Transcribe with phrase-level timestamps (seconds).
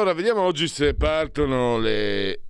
[0.00, 2.40] Allora vediamo oggi se partono le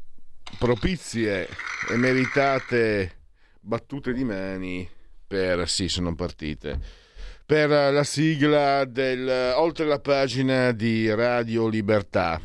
[0.57, 1.49] propizie
[1.91, 3.23] e meritate
[3.59, 4.89] battute di mani
[5.27, 6.79] per sì, sono partite.
[7.45, 12.41] Per la sigla del oltre la pagina di Radio Libertà.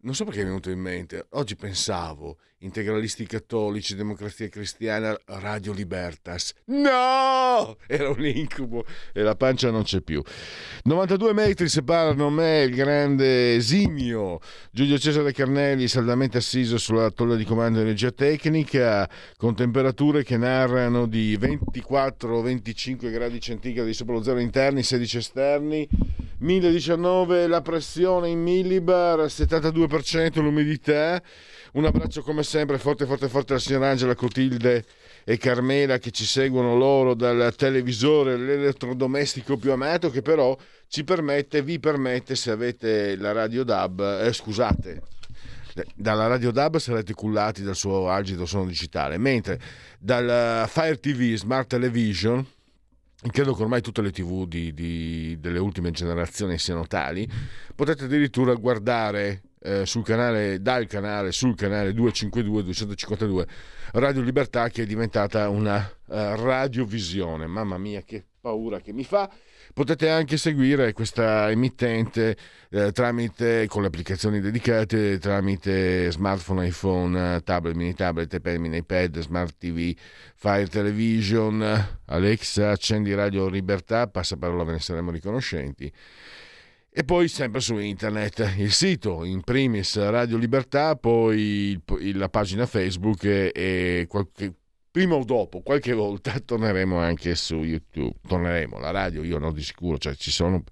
[0.00, 1.28] Non so perché è venuto in mente.
[1.30, 6.52] Oggi pensavo integralisti cattolici, democrazia cristiana, Radio Libertas.
[6.66, 7.76] No!
[7.86, 10.22] Era un incubo e la pancia non c'è più.
[10.84, 14.40] 92 metri separano me, il grande esimio
[14.70, 21.06] Giulio Cesare Carnelli, saldamente assiso sulla tolla di comando energia tecnica, con temperature che narrano
[21.06, 25.88] di 24-25 gradi centigradi sopra lo zero interni, 16 esterni.
[26.42, 31.22] 1019 la pressione in millibar, 72% l'umidità.
[31.72, 34.84] Un abbraccio come sempre forte forte forte alla signora Angela Cotilde
[35.24, 40.54] e Carmela che ci seguono loro dal televisore, l'elettrodomestico più amato che però
[40.88, 45.00] ci permette, vi permette se avete la radio DAB, eh, scusate,
[45.94, 49.58] dalla radio DAB sarete cullati dal suo algido suono digitale, mentre
[49.98, 52.46] dal Fire TV Smart Television
[53.30, 57.26] credo che ormai tutte le tv di, di, delle ultime generazioni siano tali,
[57.74, 63.46] potete addirittura guardare eh, sul canale, dal canale, sul canale 252 252
[63.92, 67.46] Radio Libertà che è diventata una uh, radiovisione.
[67.46, 69.30] Mamma mia, che paura che mi fa.
[69.74, 72.36] Potete anche seguire questa emittente
[72.70, 79.18] eh, tramite, con le applicazioni dedicate, tramite smartphone, iPhone, tablet, mini tablet, iPad, mini iPad,
[79.20, 79.94] smart TV,
[80.34, 85.90] Fire Television, Alexa, accendi Radio Libertà, passa parola, ve ne saremo riconoscenti.
[86.94, 91.80] E poi sempre su internet, il sito, in primis Radio Libertà, poi
[92.12, 94.52] la pagina Facebook e qualche,
[94.90, 98.18] prima o dopo, qualche volta torneremo anche su YouTube.
[98.28, 100.62] Torneremo, la radio io no di sicuro, cioè ci sono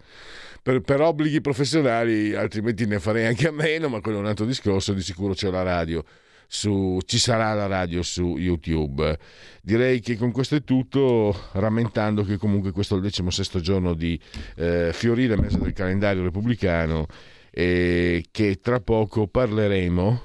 [0.62, 4.44] per, per, obblighi professionali, altrimenti ne farei anche a meno, ma quello è un altro
[4.44, 6.04] discorso, di sicuro c'è la radio.
[6.52, 9.16] Su, ci sarà la radio su YouTube.
[9.62, 13.94] Direi che con questo è tutto, rammentando che comunque questo è il decimo sesto giorno
[13.94, 14.20] di
[14.56, 17.06] eh, fiorire mese del calendario repubblicano
[17.52, 20.22] e che tra poco parleremo.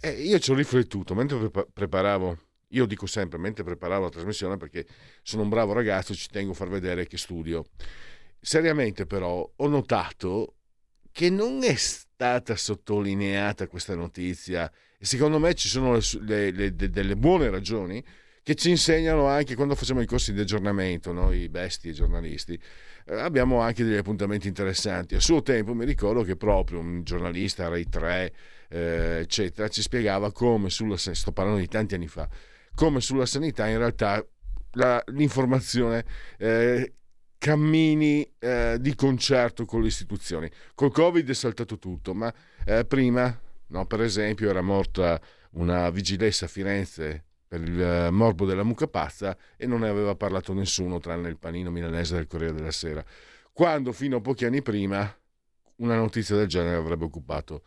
[0.00, 2.36] Eh, io ci ho riflettuto mentre pre- preparavo,
[2.70, 4.84] io dico sempre mentre preparavo la trasmissione perché
[5.22, 7.66] sono un bravo ragazzo, ci tengo a far vedere che studio.
[8.40, 10.55] Seriamente però ho notato
[11.16, 17.16] che non è stata sottolineata questa notizia secondo me ci sono le, le, le, delle
[17.16, 18.04] buone ragioni
[18.42, 22.60] che ci insegnano anche quando facciamo i corsi di aggiornamento, noi bestie giornalisti,
[23.06, 25.14] eh, abbiamo anche degli appuntamenti interessanti.
[25.14, 28.32] A suo tempo mi ricordo che proprio un giornalista, Rai 3,
[28.68, 32.28] eh, eccetera, ci spiegava come sulla sto parlando di tanti anni fa,
[32.74, 34.22] come sulla sanità in realtà
[34.72, 36.04] la, l'informazione
[36.36, 36.92] eh,
[37.46, 40.50] cammini eh, di concerto con le istituzioni.
[40.74, 42.32] Col Covid è saltato tutto, ma
[42.64, 45.20] eh, prima, no, per esempio, era morta
[45.52, 50.16] una vigilessa a Firenze per il eh, morbo della mucca pazza e non ne aveva
[50.16, 53.04] parlato nessuno tranne il panino milanese del Corriere della Sera.
[53.52, 55.08] Quando fino a pochi anni prima
[55.76, 57.62] una notizia del genere avrebbe occupato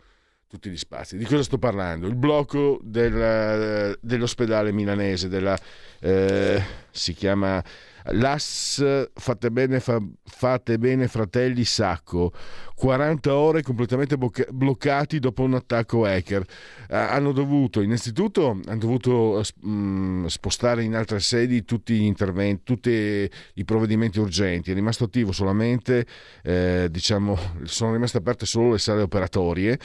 [0.49, 1.15] tutti gli spazi.
[1.15, 2.05] Di cosa sto parlando?
[2.05, 5.57] Il blocco del, dell'ospedale milanese, della,
[5.99, 6.61] eh,
[6.91, 7.63] si chiama
[8.05, 12.31] L'AS fate bene, fa, fate bene fratelli Sacco,
[12.79, 16.39] 40 ore completamente bloccati dopo un attacco hacker.
[16.87, 23.29] Uh, hanno dovuto, innanzitutto, hanno dovuto um, spostare in altre sedi tutti gli interventi, tutti
[23.55, 24.71] i provvedimenti urgenti.
[24.71, 26.05] È rimasto attivo solamente,
[26.41, 29.77] eh, diciamo, sono rimaste aperte solo le sale operatorie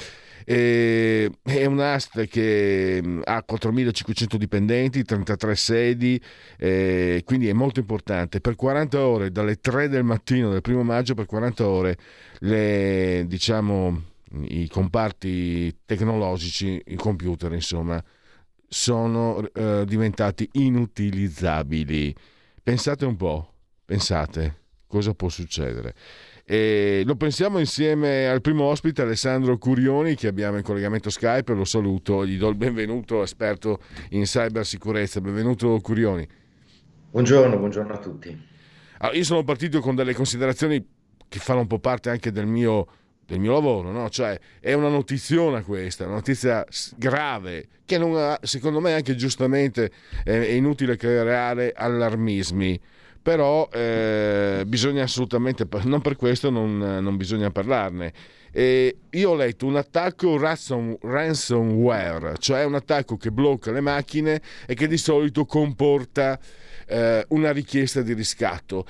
[0.45, 6.21] e, è un'asta che mm, ha 4.500 dipendenti, 33 sedi,
[6.59, 8.41] eh, quindi è molto importante.
[8.41, 11.97] Per 40 ore, dalle 3 del mattino del primo maggio, per 40 ore,
[12.41, 12.84] le,
[13.27, 14.03] diciamo,
[14.43, 18.03] i comparti tecnologici, i computer, insomma,
[18.67, 22.15] sono eh, diventati inutilizzabili.
[22.63, 23.53] Pensate un po',
[23.85, 24.63] pensate
[24.95, 25.95] cosa può succedere.
[26.45, 31.65] E lo pensiamo insieme al primo ospite Alessandro Curioni che abbiamo in collegamento Skype, lo
[31.65, 33.81] saluto, gli do il benvenuto, esperto
[34.11, 35.21] in cybersicurezza.
[35.21, 36.27] Benvenuto Curioni.
[37.11, 38.53] Buongiorno, buongiorno a tutti.
[38.99, 40.85] Allora, io sono partito con delle considerazioni
[41.29, 42.87] che fanno un po' parte anche del mio,
[43.27, 44.09] del mio lavoro, no?
[44.09, 46.65] cioè è una notiziona questa, una notizia
[46.97, 49.91] grave che ha, secondo me anche giustamente
[50.23, 52.81] è inutile creare allarmismi
[53.25, 58.13] però eh, bisogna assolutamente, non per questo non, non bisogna parlarne.
[58.53, 64.43] E io ho letto un attacco ransom, ransomware, cioè un attacco che blocca le macchine
[64.67, 66.39] e che di solito comporta
[66.87, 68.85] eh, una richiesta di riscatto.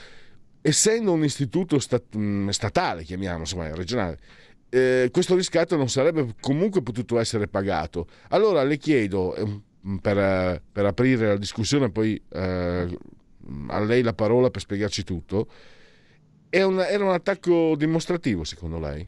[0.67, 4.19] Essendo un istituto stat- mm, statale, chiamiamolo, insomma, regionale,
[4.71, 8.07] eh, questo riscatto non sarebbe comunque potuto essere pagato.
[8.31, 9.61] Allora le chiedo, eh,
[10.01, 12.99] per, per aprire la discussione, poi eh,
[13.67, 15.49] a lei la parola per spiegarci tutto.
[16.49, 19.07] Un, era un attacco dimostrativo secondo lei?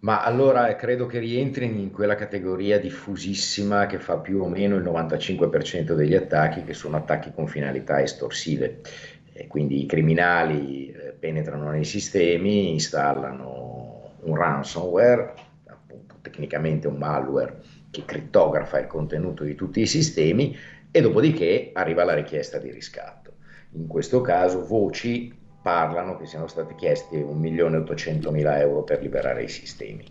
[0.00, 4.84] Ma allora credo che rientri in quella categoria diffusissima che fa più o meno il
[4.84, 8.80] 95% degli attacchi che sono attacchi con finalità estorsive.
[9.38, 15.32] E quindi i criminali eh, penetrano nei sistemi, installano un ransomware,
[15.66, 20.56] appunto tecnicamente un malware che crittografa il contenuto di tutti i sistemi
[20.90, 23.34] e dopodiché arriva la richiesta di riscatto.
[23.74, 25.32] In questo caso voci
[25.62, 30.04] parlano che siano stati chiesti 1.800.000 euro per liberare i sistemi.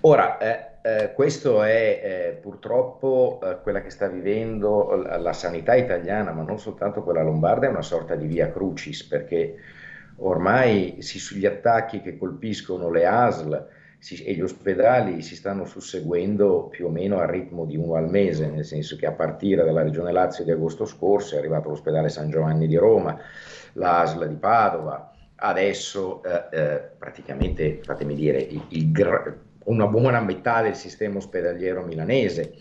[0.00, 5.74] Ora, eh, eh, questo è eh, purtroppo eh, quella che sta vivendo la, la, sanità
[5.74, 9.56] italiana, ma non soltanto quella lombarda, è una sorta di via crucis, perché
[10.16, 13.68] ormai si, sugli attacchi che colpiscono le ASL,
[13.98, 18.10] si, e gli ospedali si stanno susseguendo più o meno al ritmo di uno al
[18.10, 22.08] mese, nel senso che a partire dalla Regione Lazio di agosto scorso è arrivato l'ospedale
[22.08, 23.16] San Giovanni di Roma,
[23.74, 28.90] l'ASL di Padova, adesso eh, eh, praticamente, fatemi dire, il, il,
[29.64, 32.54] una buona metà del sistema ospedaliero milanese.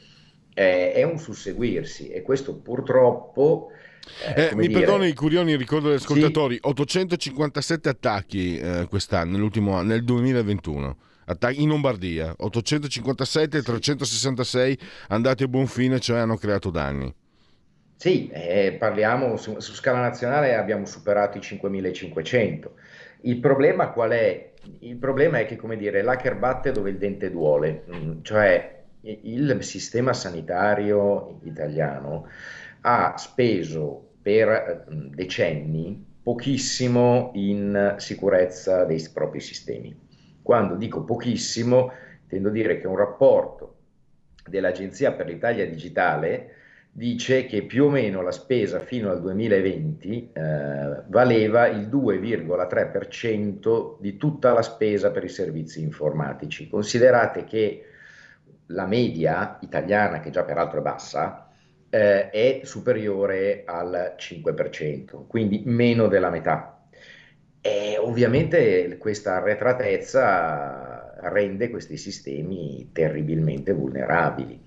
[0.53, 3.71] Eh, è un susseguirsi e questo purtroppo...
[4.35, 4.79] Eh, eh mi dire...
[4.79, 6.61] perdoni Curioni, ricordo agli ascoltatori, sì.
[6.63, 10.97] 857 attacchi eh, quest'anno, nell'ultimo, nel 2021
[11.51, 17.13] in Lombardia, 857 e 366 andati a buon fine, cioè hanno creato danni.
[17.95, 22.73] Sì, eh, parliamo su, su, scala nazionale abbiamo superato i 5500.
[23.21, 24.50] Il problema qual è?
[24.79, 29.57] Il problema è che, come dire, l'hacker batte dove il dente duole, mm, cioè il
[29.61, 32.27] sistema sanitario italiano
[32.81, 39.97] ha speso per mm, decenni pochissimo in sicurezza dei propri sistemi.
[40.41, 41.91] Quando dico pochissimo,
[42.23, 43.75] intendo dire che un rapporto
[44.47, 46.55] dell'Agenzia per l'Italia Digitale
[46.93, 54.17] dice che più o meno la spesa fino al 2020 eh, valeva il 2,3% di
[54.17, 56.67] tutta la spesa per i servizi informatici.
[56.67, 57.85] Considerate che
[58.67, 61.47] la media italiana, che già peraltro è bassa,
[61.89, 66.77] eh, è superiore al 5%, quindi meno della metà.
[67.61, 74.59] E ovviamente questa arretratezza rende questi sistemi terribilmente vulnerabili.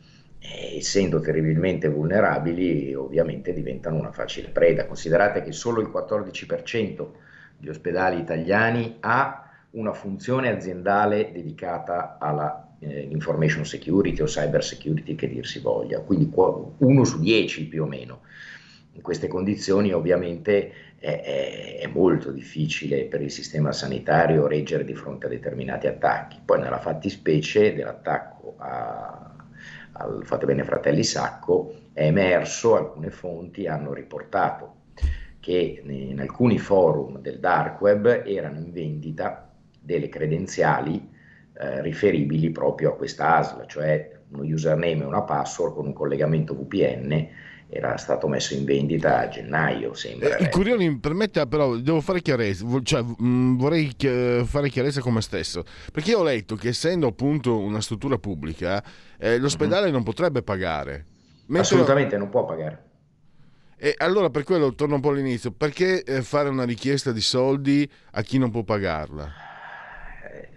[0.47, 4.87] E essendo terribilmente vulnerabili, ovviamente diventano una facile preda.
[4.87, 7.07] Considerate che solo il 14%
[7.57, 15.15] degli ospedali italiani ha una funzione aziendale dedicata alla eh, information security o cyber security
[15.15, 18.21] che dir si voglia, quindi uno su dieci più o meno.
[18.93, 25.27] In queste condizioni ovviamente è, è, molto difficile per il sistema sanitario reggere di fronte
[25.27, 26.39] a determinati attacchi.
[26.45, 29.34] Poi nella fattispecie dell'attacco a,
[29.97, 34.83] al Fate Bene Fratelli Sacco è emerso, alcune fonti hanno riportato
[35.41, 41.11] che in alcuni forum del dark web erano in vendita delle credenziali
[41.57, 46.55] eh, riferibili proprio a questa ASL, cioè uno username e una password con un collegamento
[46.55, 47.29] VPN
[47.77, 50.37] era stato messo in vendita a gennaio, sembra.
[50.37, 53.93] Eh, Curioni permette, però, devo fare chiarezza, cioè, mh, mm, vorrei
[54.45, 58.81] fare chiarezza con me stesso, perché io ho letto che essendo appunto una struttura pubblica,
[59.19, 59.93] eh, l'ospedale mm-hmm.
[59.93, 61.05] non potrebbe pagare.
[61.47, 61.59] Mentre...
[61.59, 62.83] Assolutamente non può pagare.
[63.77, 67.91] E allora per quello torno un po' all'inizio, perché eh, fare una richiesta di soldi
[68.13, 69.33] a chi non può pagarla?
[70.31, 70.49] Eh,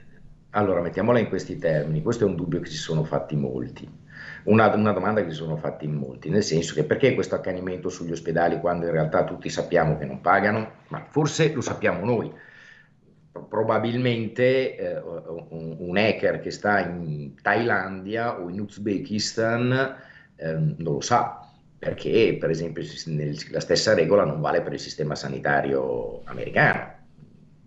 [0.51, 4.05] allora, mettiamola in questi termini, questo è un dubbio che si sono fatti molti
[4.47, 7.89] una, una, domanda che si sono fatti in molti, nel senso che perché questo accanimento
[7.89, 10.71] sugli ospedali quando in realtà tutti sappiamo che non pagano?
[10.87, 12.31] Ma forse lo sappiamo noi.
[13.31, 19.95] Probabilmente eh, un, un, hacker che sta in Thailandia o in Uzbekistan
[20.35, 21.45] eh, non lo sa.
[21.77, 22.83] perché per esempio
[23.51, 26.95] la stessa regola non vale per il sistema sanitario americano,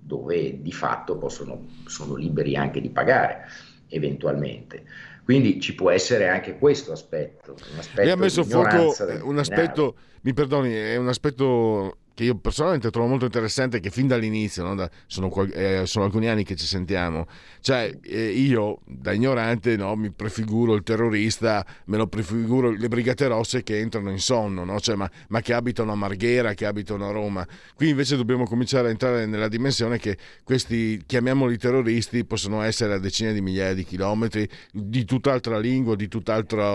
[0.00, 3.44] dove di fatto possono, sono liberi anche di pagare
[3.90, 4.84] eventualmente.
[5.24, 7.56] Quindi ci può essere anche questo aspetto.
[7.78, 12.90] Aspetto Lei ha messo fuoco un aspetto, mi perdoni, è un aspetto che io personalmente
[12.90, 16.66] trovo molto interessante che fin dall'inizio, no, da, sono, eh, sono, alcuni anni che ci
[16.66, 17.26] sentiamo,
[17.62, 23.26] cioè eh, io da ignorante no, mi prefiguro il terrorista, me lo prefiguro le brigate
[23.26, 24.78] rosse che entrano in sonno, no?
[24.80, 27.46] cioè, ma, ma, che abitano a Marghera, che abitano a Roma.
[27.74, 32.98] Qui invece dobbiamo cominciare a entrare nella dimensione che questi, chiamiamoli terroristi, possono essere a
[32.98, 36.68] decine di migliaia di chilometri, di tutt'altra lingua, di tutt'altra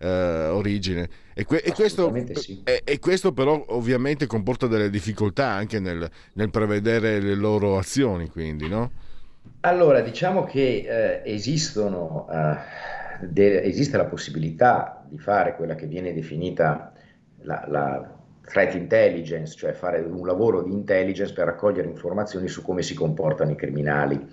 [0.00, 1.24] eh, origine.
[1.38, 2.62] E, que- e, questo, sì.
[2.64, 8.30] e, e, questo, però ovviamente comporta delle difficoltà anche nel, nel prevedere le loro azioni,
[8.30, 8.90] quindi, no?
[9.60, 12.56] Allora, diciamo che eh, esistono, eh,
[13.26, 16.94] de- esiste la possibilità di fare quella che viene definita
[17.42, 22.80] la, la threat intelligence, cioè fare un lavoro di intelligence per raccogliere informazioni su come
[22.80, 24.26] si comportano i criminali.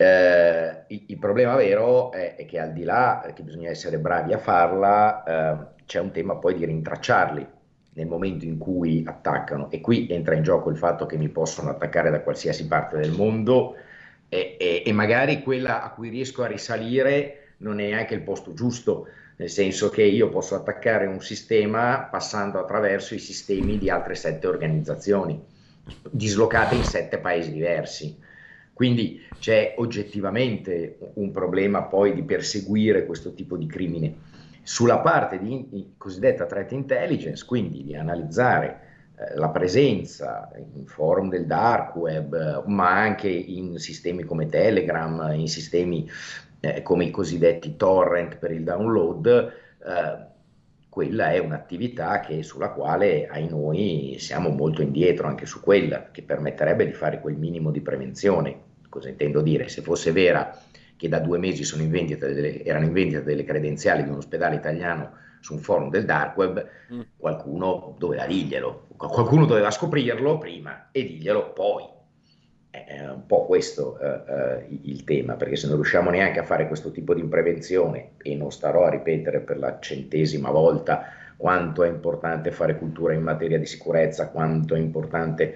[0.00, 4.38] Eh, il, problema vero è, è, che al di là che bisogna essere bravi a
[4.38, 7.44] farla, eh, c'è un tema poi di rintracciarli
[7.94, 11.70] nel momento in cui attaccano e qui entra in gioco il fatto che mi possono
[11.70, 13.74] attaccare da qualsiasi parte del mondo
[14.28, 18.54] e, e, e magari quella a cui riesco a risalire non è neanche il posto
[18.54, 24.14] giusto, nel senso che io posso attaccare un sistema passando attraverso i sistemi di altre
[24.14, 25.42] sette organizzazioni,
[26.08, 28.16] dislocate in sette paesi diversi.
[28.72, 34.14] Quindi c'è oggettivamente un problema poi di perseguire questo tipo di crimine
[34.68, 38.80] sulla parte di, cosiddetta threat intelligence, quindi di analizzare
[39.16, 45.48] eh, la presenza in forum del dark web, ma anche in sistemi come Telegram, in
[45.48, 46.06] sistemi
[46.60, 50.26] eh, come i cosiddetti torrent per il download, eh,
[50.90, 56.22] quella è un'attività che, sulla quale ai noi siamo molto indietro anche su quella, che
[56.22, 58.66] permetterebbe di fare quel minimo di prevenzione.
[58.88, 59.68] Cosa intendo dire?
[59.68, 60.56] Se fosse vera
[60.96, 65.12] che da due mesi in delle, erano in vendita delle credenziali di un ospedale italiano
[65.40, 67.00] su un forum del dark web, mm.
[67.16, 71.84] qualcuno doveva dirglielo, qualcuno doveva scoprirlo prima e dirglielo poi.
[72.70, 76.66] È un po' questo uh, uh, il tema, perché se non riusciamo neanche a fare
[76.66, 81.88] questo tipo di prevenzione, e non starò a ripetere per la centesima volta quanto è
[81.88, 85.54] importante fare cultura in materia di sicurezza, quanto è importante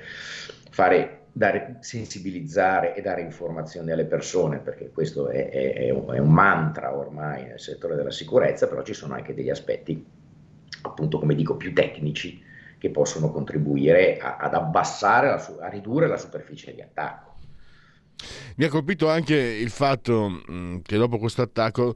[0.70, 6.18] fare dare, sensibilizzare e dare informazioni alle persone, perché questo è, è, è, un, è,
[6.18, 10.04] un, mantra ormai nel settore della sicurezza, però ci sono anche degli aspetti,
[10.82, 12.42] appunto come dico, più tecnici
[12.78, 17.30] che possono contribuire a, ad abbassare, la, a ridurre la superficie di attacco.
[18.56, 21.94] Mi ha colpito anche il fatto mh, che dopo questo attacco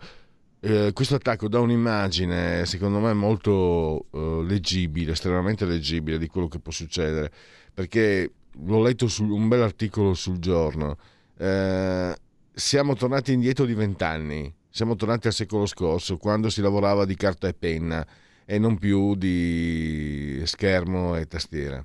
[0.60, 6.58] eh, questo attacco dà un'immagine, secondo me, molto eh, leggibile, estremamente leggibile di quello che
[6.58, 7.30] può succedere,
[7.72, 8.32] perché
[8.64, 10.96] l'ho letto su un bel articolo sul giorno.
[11.38, 12.14] Eh,
[12.52, 17.48] siamo tornati indietro di vent'anni, siamo tornati al secolo scorso, quando si lavorava di carta
[17.48, 18.06] e penna
[18.44, 21.84] e non più di schermo e tastiera.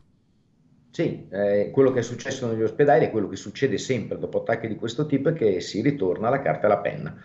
[0.92, 4.68] Sì, eh, quello che è successo negli ospedali è quello che succede sempre dopo attacchi
[4.68, 7.16] di questo tipo, è che si ritorna alla carta e alla penna,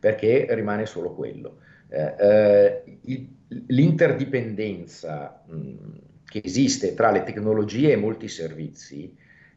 [0.00, 1.58] perché rimane solo quello.
[1.88, 2.82] Eh, eh,
[3.66, 5.74] l'interdipendenza mh,
[6.32, 9.14] che esiste tra le tecnologie e molti servizi,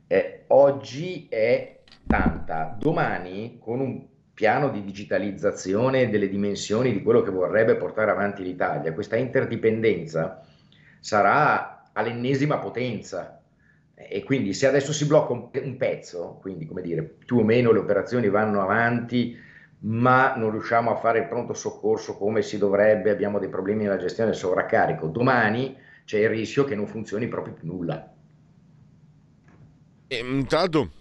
[0.08, 2.76] eh, oggi è tanta.
[2.78, 8.92] Domani, con un piano di digitalizzazione delle dimensioni di quello che vorrebbe portare avanti l'Italia,
[8.92, 10.42] questa interdipendenza
[11.00, 13.42] sarà all'ennesima potenza.
[13.94, 17.72] E quindi se adesso si blocca un, un pezzo, quindi come dire, più o meno
[17.72, 19.38] le operazioni vanno avanti,
[19.80, 23.96] ma non riusciamo a fare il pronto soccorso come si dovrebbe, abbiamo dei problemi nella
[23.96, 28.14] gestione del sovraccarico, domani c'è il rischio che non funzioni proprio più nulla.
[30.08, 30.92] E, mm, tra l'altro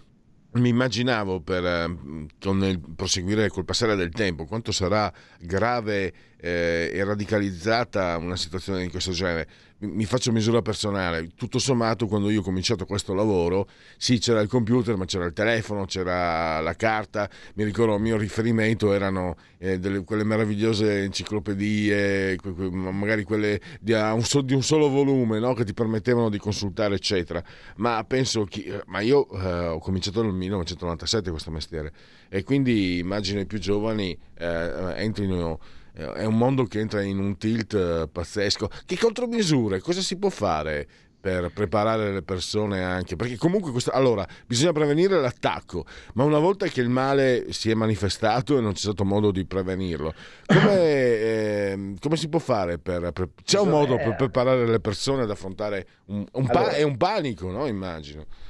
[0.53, 6.91] mi immaginavo per, eh, con il proseguire col passare del tempo quanto sarà grave eh,
[6.93, 9.49] e radicalizzata una situazione di questo genere.
[9.79, 14.49] Mi faccio misura personale, tutto sommato quando io ho cominciato questo lavoro, sì c'era il
[14.49, 19.79] computer ma c'era il telefono, c'era la carta, mi ricordo il mio riferimento erano eh,
[19.79, 22.39] delle, quelle meravigliose enciclopedie,
[22.71, 25.53] magari quelle di, un, di un, solo volume no?
[25.53, 27.43] che ti permettevano di consultare eccetera,
[27.77, 31.93] ma penso, che, eh, ma io eh, ho cominciato nel 1997 questo mestiere.
[32.29, 35.59] E quindi immagino i più giovani eh, entrino
[35.95, 38.69] è un mondo che entra in un tilt eh, pazzesco.
[38.85, 39.81] Che contromisure?
[39.81, 40.87] Cosa si può fare
[41.25, 46.67] per preparare le persone anche perché comunque questo, allora bisogna prevenire l'attacco ma una volta
[46.67, 50.13] che il male si è manifestato e non c'è stato modo di prevenirlo
[50.45, 55.23] come, eh, come si può fare per, per c'è un modo per preparare le persone
[55.23, 58.44] ad affrontare un, un, allora, pa- è un panico no immagino eh,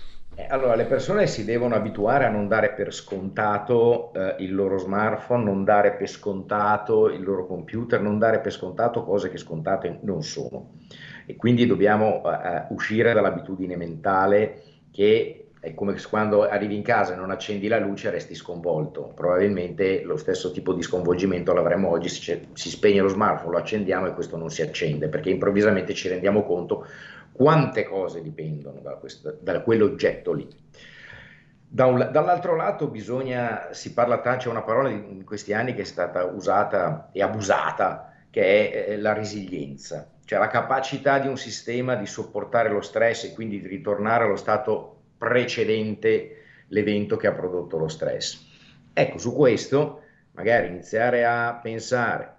[0.49, 5.45] allora, le persone si devono abituare a non dare per scontato eh, il loro smartphone,
[5.45, 10.23] non dare per scontato il loro computer, non dare per scontato cose che scontate non
[10.23, 10.73] sono.
[11.27, 17.15] E quindi dobbiamo eh, eh uscire dall'abitudine mentale che è come quando arrivi in casa
[17.15, 19.13] e non accendi la luce resti sconvolto.
[19.15, 24.07] Probabilmente lo stesso tipo di sconvolgimento l'avremo oggi, si, si spegne lo smartphone, lo accendiamo
[24.07, 26.87] e questo non si accende perché improvvisamente ci rendiamo conto
[27.35, 30.49] quante cose dipendono da, questo, da quell'oggetto lì.
[31.67, 35.85] Da un, dall'altro lato bisogna, si parla c'è una parola in questi anni che è
[35.85, 41.97] stata usata e abusata, che è eh, la resilienza, cioè la capacità di un sistema
[41.97, 47.79] di sopportare lo stress e quindi di ritornare allo stato precedente l'evento che ha prodotto
[47.79, 48.47] lo stress.
[48.93, 50.03] Ecco, su questo
[50.35, 52.37] magari iniziare a pensare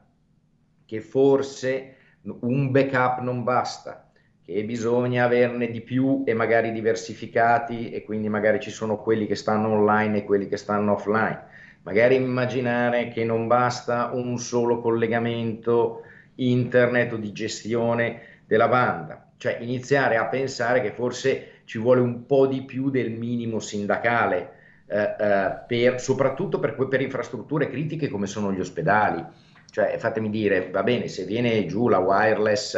[0.85, 4.04] che forse un backup non basta,
[4.45, 9.35] che bisogna averne di più e magari diversificati e quindi magari ci sono quelli che
[9.35, 11.43] stanno online e quelli che stanno offline.
[11.81, 16.03] Magari immaginare che non basta un solo collegamento
[16.35, 22.25] internet o di gestione della banda, cioè iniziare a pensare che forse ci vuole un
[22.27, 24.51] po' di più del minimo sindacale,
[24.87, 29.23] eh, eh, per, soprattutto per, per infrastrutture critiche come sono gli ospedali.
[29.71, 32.77] Cioè, fatemi dire, va bene, se viene giù la wireless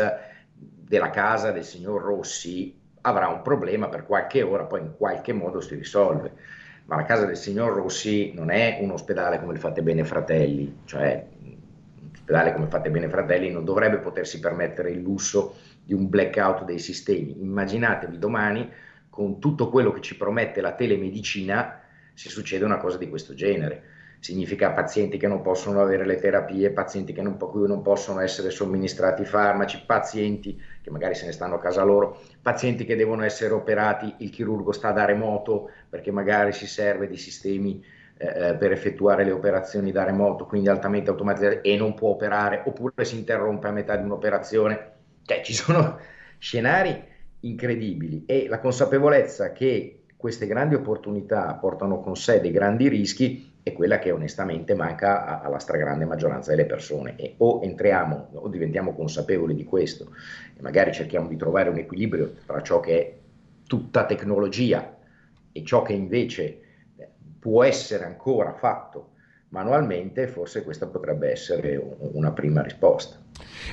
[0.87, 5.59] della casa del signor Rossi avrà un problema per qualche ora, poi in qualche modo
[5.59, 6.31] si risolve.
[6.85, 10.79] Ma la casa del signor Rossi non è un ospedale come il Fate Bene Fratelli,
[10.85, 16.07] cioè un ospedale come Fate Bene Fratelli non dovrebbe potersi permettere il lusso di un
[16.07, 17.41] blackout dei sistemi.
[17.41, 18.69] Immaginatevi domani
[19.09, 21.81] con tutto quello che ci promette la telemedicina
[22.13, 26.71] se succede una cosa di questo genere significa pazienti che non possono avere le terapie,
[26.71, 31.59] pazienti che non, non possono essere somministrati farmaci, pazienti che magari se ne stanno a
[31.59, 36.65] casa loro, pazienti che devono essere operati, il chirurgo sta da remoto perché magari si
[36.65, 37.83] serve di sistemi
[38.17, 42.63] eh, eh per effettuare le operazioni da remoto, quindi altamente automatizzati e non può operare,
[42.65, 44.91] oppure si interrompe a metà di un'operazione.
[45.23, 45.99] Cioè ci sono
[46.39, 47.03] scenari
[47.41, 53.73] incredibili e la consapevolezza che queste grandi opportunità portano con sé dei grandi rischi è
[53.73, 59.55] quella che onestamente manca alla stragrande maggioranza delle persone e o entriamo o diventiamo consapevoli
[59.55, 60.11] di questo
[60.55, 63.17] e magari cerchiamo di trovare un equilibrio tra ciò che è
[63.65, 64.97] tutta tecnologia
[65.51, 66.59] e ciò che invece
[66.97, 69.11] eh, può essere ancora fatto
[69.49, 73.17] manualmente, forse questa potrebbe essere una prima risposta.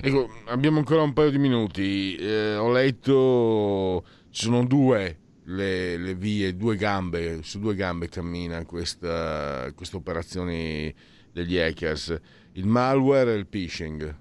[0.00, 2.16] Ecco, abbiamo ancora un paio di minuti.
[2.16, 8.64] Eh, ho letto, ci sono due le, le, vie, due gambe, su due gambe cammina
[8.64, 10.94] questa, questa operazione
[11.32, 12.18] degli hackers,
[12.52, 14.16] il malware e il phishing.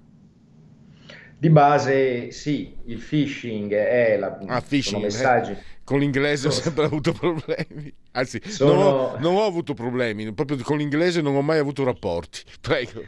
[1.38, 5.52] Di base sì, il phishing è la, ah, phishing, messaggi.
[5.52, 6.54] Eh, con l'inglese sono...
[6.54, 7.92] ho sempre avuto problemi.
[8.12, 8.72] Anzi, sono...
[8.72, 12.40] non, ho, non, ho, avuto problemi, proprio con l'inglese non ho mai avuto rapporti.
[12.60, 13.02] Prego.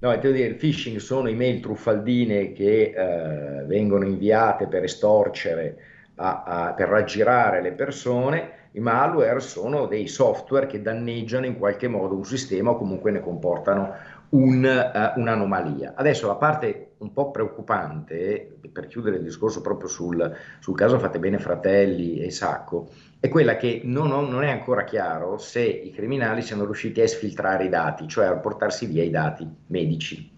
[0.00, 6.42] No, devo dire, il phishing sono email truffaldine che eh, vengono inviate per estorcere a,
[6.42, 12.16] a, per raggirare le persone, i malware sono dei software che danneggiano in qualche modo
[12.16, 13.94] un sistema o comunque ne comportano
[14.30, 15.94] un, uh, un'anomalia.
[15.94, 21.18] Adesso la parte un po' preoccupante, per chiudere il discorso proprio sul, sul caso Fate
[21.18, 22.88] Bene Fratelli e Sacco,
[23.20, 27.04] è quella che non, ho, non, è ancora chiaro se i criminali siano riusciti a
[27.04, 30.32] esfiltrare i dati, cioè a portarsi via i dati medici.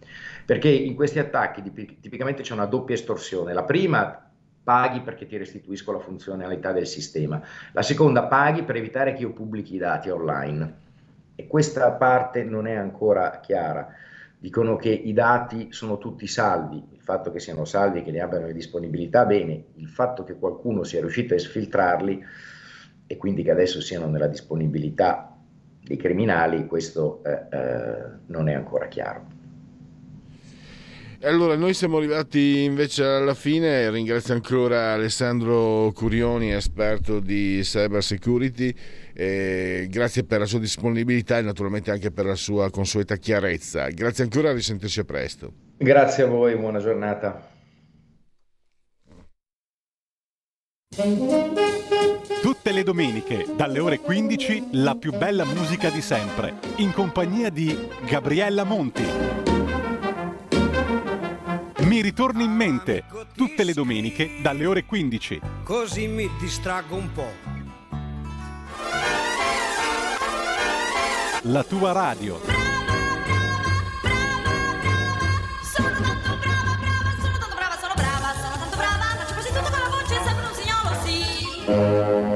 [0.44, 1.62] Perché in questi attacchi
[2.00, 3.52] tipicamente c'è una doppia estorsione.
[3.52, 4.25] La prima
[4.66, 7.40] paghi perché ti restituisco la funzionalità del sistema.
[7.70, 10.74] La seconda, paghi per evitare che io pubblichi i dati online.
[11.36, 13.86] E questa parte non è ancora chiara.
[14.36, 18.18] Dicono che i dati sono tutti salvi, il fatto che siano salvi e che ne
[18.18, 22.24] abbiano le disponibilità, bene, il fatto che qualcuno sia riuscito a esfiltrarli
[23.06, 25.32] e quindi che adesso siano nella disponibilità
[25.80, 29.35] dei criminali, questo eh, eh, non è ancora chiaro.
[31.26, 33.90] Allora, noi siamo arrivati invece alla fine.
[33.90, 38.72] Ringrazio ancora Alessandro Curioni, esperto di cyber security.
[39.12, 43.88] Eh, grazie per la sua disponibilità e naturalmente anche per la sua consueta chiarezza.
[43.88, 45.52] Grazie ancora, a risentirci presto.
[45.78, 47.50] Grazie a voi, buona giornata.
[52.40, 57.76] Tutte le domeniche, dalle ore 15, la più bella musica di sempre, in compagnia di
[58.06, 59.65] Gabriella Monti.
[61.86, 63.04] Mi ritorni in mente
[63.36, 65.40] tutte le domeniche dalle ore 15.
[65.62, 67.32] Così mi distraggo un po'.
[71.42, 72.40] La tua radio.
[75.62, 79.70] Sono tanto brava, brava, sono tanto brava, sono brava, sono tanto brava, faccio quasi tutto
[79.70, 82.35] con la voce, sembra un signolo, sì.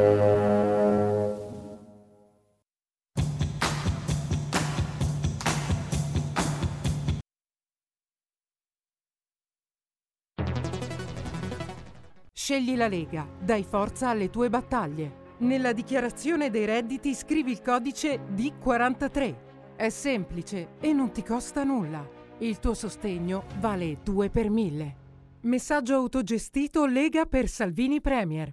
[12.51, 15.37] Scegli la Lega, dai forza alle tue battaglie.
[15.39, 19.77] Nella dichiarazione dei redditi scrivi il codice D43.
[19.77, 22.05] È semplice e non ti costa nulla.
[22.39, 24.97] Il tuo sostegno vale 2 per 1000.
[25.43, 28.53] Messaggio autogestito Lega per Salvini Premier.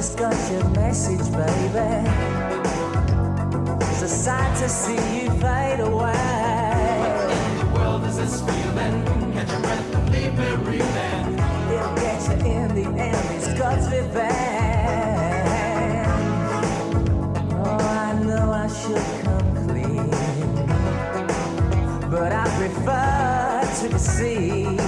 [0.00, 2.08] Just got your message, baby.
[3.90, 6.14] It's a sight to see you fade away.
[7.36, 9.04] In the world is this feeling?
[9.34, 11.38] Catch your breath and leave me reeling.
[11.74, 13.26] It'll get you in the end.
[13.36, 14.30] It's God's revenge.
[17.62, 20.10] Oh, I know I should come clean,
[22.10, 24.79] but I prefer to deceive.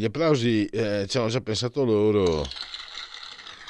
[0.00, 2.48] Gli applausi eh, ci hanno già pensato loro.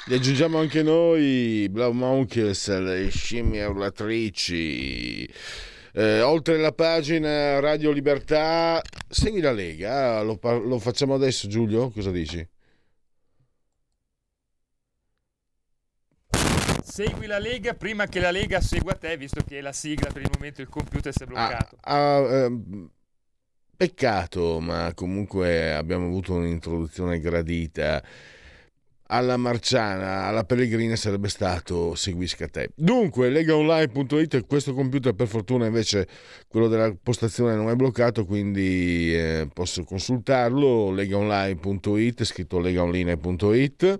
[0.05, 5.29] Li aggiungiamo anche noi, Blau Monkeys, le scimmie urlatrici.
[5.93, 10.19] Eh, oltre la pagina Radio Libertà, segui la Lega.
[10.19, 11.89] Ah, Lo, lo facciamo adesso, Giulio?
[11.89, 12.47] Cosa dici?
[16.81, 20.29] Segui la Lega prima che la Lega segua te, visto che la sigla per il
[20.33, 21.75] momento il computer si è bloccato.
[21.81, 22.89] Ah, ah, ehm,
[23.81, 28.03] peccato, ma comunque abbiamo avuto un'introduzione gradita.
[29.07, 32.69] Alla Marciana, alla Pellegrina sarebbe stato seguisca te.
[32.75, 36.07] Dunque, legaonline.it, questo computer per fortuna invece
[36.47, 43.99] quello della postazione non è bloccato, quindi eh, posso consultarlo, legaonline.it, scritto legaonline.it.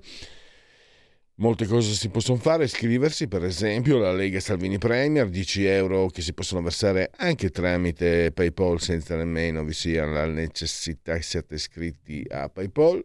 [1.41, 6.21] Molte cose si possono fare, iscriversi per esempio alla Lega Salvini Premier, 10 euro che
[6.21, 12.23] si possono versare anche tramite PayPal senza nemmeno vi sia la necessità che siate iscritti
[12.29, 13.03] a PayPal.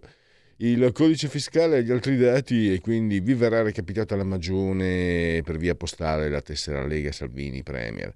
[0.59, 5.57] Il codice fiscale e gli altri dati e quindi vi verrà recapitata la magione per
[5.57, 8.13] via postale la tessera Lega Salvini Premier.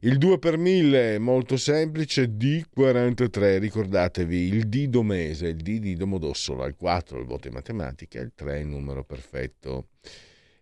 [0.00, 5.94] Il 2 per 1000 è molto semplice, D43, ricordatevi il D domese, il D di
[5.96, 9.88] Domodossola, il 4 il voto in matematica, il 3 il numero perfetto.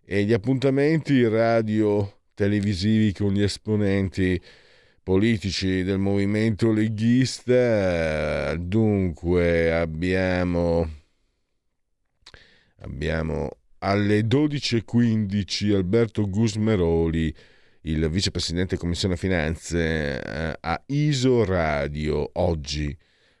[0.05, 4.41] E gli appuntamenti radio televisivi con gli esponenti
[5.03, 10.89] politici del movimento leghista, dunque abbiamo,
[12.77, 17.35] abbiamo alle 12.15 Alberto Gusmeroli,
[17.85, 22.95] il vicepresidente Commissione Finanze eh, a ISO Radio oggi.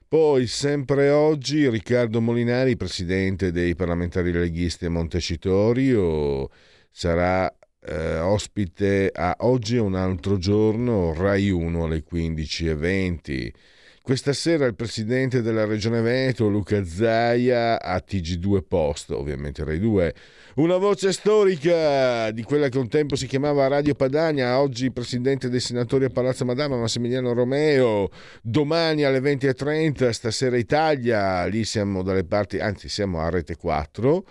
[0.07, 6.49] Poi, sempre oggi, Riccardo Molinari, presidente dei parlamentari leghisti a Montecitorio,
[6.91, 13.51] sarà eh, ospite a oggi e un altro giorno, Rai 1 alle 15.20.
[14.05, 20.13] Questa sera il presidente della Regione Veneto, Luca Zaia, a TG2 Post, ovviamente Rai 2.
[20.57, 25.59] Una voce storica di quella che un tempo si chiamava Radio Padania, oggi presidente dei
[25.59, 28.09] senatori a Palazzo Madama, Massimiliano Romeo.
[28.43, 34.23] Domani alle 20.30, stasera Italia, lì siamo dalle parti, anzi siamo a Rete 4.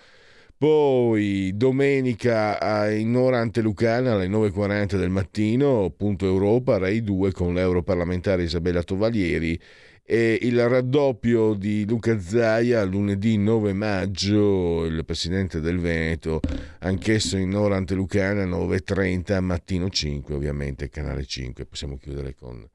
[0.57, 7.53] Poi domenica a- in ora antelucana alle 9.40 del mattino, punto Europa, Rai 2 con
[7.53, 9.59] l'europarlamentare Isabella Tovalieri
[10.01, 16.39] e il raddoppio di Luca Zaia lunedì 9 maggio, il presidente del Veneto,
[16.79, 21.65] anch'esso in ora antelucana 9.30, mattino 5 ovviamente, canale 5.
[21.65, 22.65] Possiamo chiudere con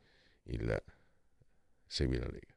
[0.48, 0.82] il
[1.86, 2.49] Segui la Lega.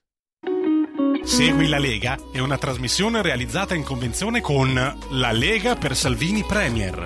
[1.26, 7.06] Segui la Lega è una trasmissione realizzata in convenzione con La Lega per Salvini Premier.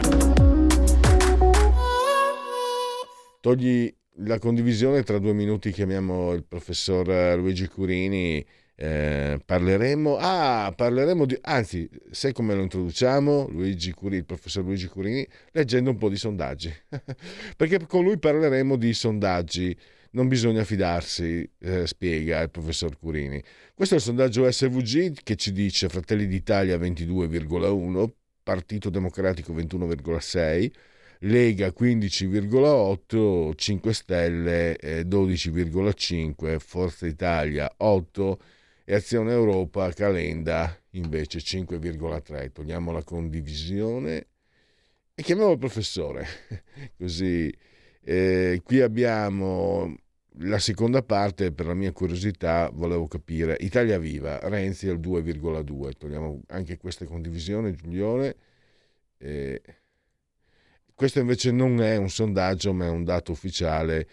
[3.39, 8.43] Togli la condivisione, tra due minuti chiamiamo il professor Luigi Curini,
[8.75, 14.87] eh, parleremo, ah, parleremo di, anzi, sai come lo introduciamo, Luigi Curini, il professor Luigi
[14.87, 16.73] Curini, leggendo un po' di sondaggi,
[17.55, 19.77] perché con lui parleremo di sondaggi,
[20.11, 23.41] non bisogna fidarsi, eh, spiega il professor Curini.
[23.73, 28.09] Questo è il sondaggio SVG che ci dice Fratelli d'Italia 22,1,
[28.43, 30.71] Partito Democratico 21,6,
[31.21, 38.39] Lega 15,8, 5 Stelle eh, 12,5, Forza Italia 8
[38.85, 42.51] e Azione Europa Calenda invece 5,3.
[42.51, 44.27] Togliamo la condivisione
[45.13, 46.27] e chiamiamo il professore.
[46.97, 47.51] Così
[48.09, 49.93] eh, qui abbiamo
[50.41, 55.91] la seconda parte, per la mia curiosità, volevo capire Italia Viva, Renzi al 2,2.
[55.97, 58.35] Togliamo anche questa condivisione, Giulione.
[59.17, 59.61] Eh,
[60.95, 64.07] questo invece non è un sondaggio, ma è un dato ufficiale.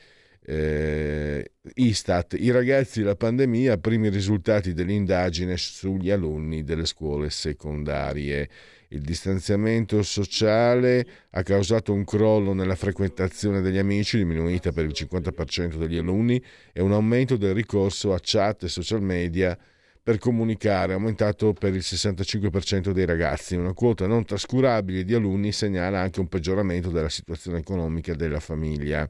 [0.45, 8.51] Eh, Istat, i ragazzi la pandemia, primi risultati dell'indagine sugli alunni delle scuole secondarie.
[8.95, 15.75] Il distanziamento sociale ha causato un crollo nella frequentazione degli amici, diminuita per il 50%
[15.75, 16.41] degli alunni,
[16.73, 19.59] e un aumento del ricorso a chat e social media
[20.01, 23.57] per comunicare, aumentato per il 65% dei ragazzi.
[23.57, 29.09] Una quota non trascurabile di alunni segnala anche un peggioramento della situazione economica della famiglia.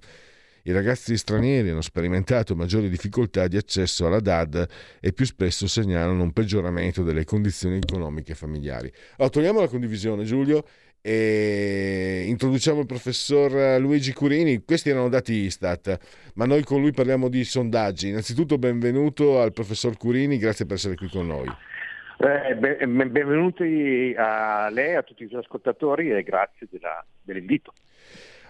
[0.66, 4.66] I ragazzi stranieri hanno sperimentato maggiori difficoltà di accesso alla DAD
[4.98, 8.90] e più spesso segnalano un peggioramento delle condizioni economiche familiari.
[9.18, 10.64] Allora, togliamo la condivisione, Giulio,
[11.03, 14.64] e introduciamo il professor Luigi Curini.
[14.64, 15.98] Questi erano dati Istat,
[16.37, 18.09] ma noi con lui parliamo di sondaggi.
[18.09, 21.46] Innanzitutto benvenuto al professor Curini, grazie per essere qui con noi.
[22.16, 27.74] Eh, ben- benvenuti a lei, a tutti i suoi ascoltatori e grazie della- dell'invito.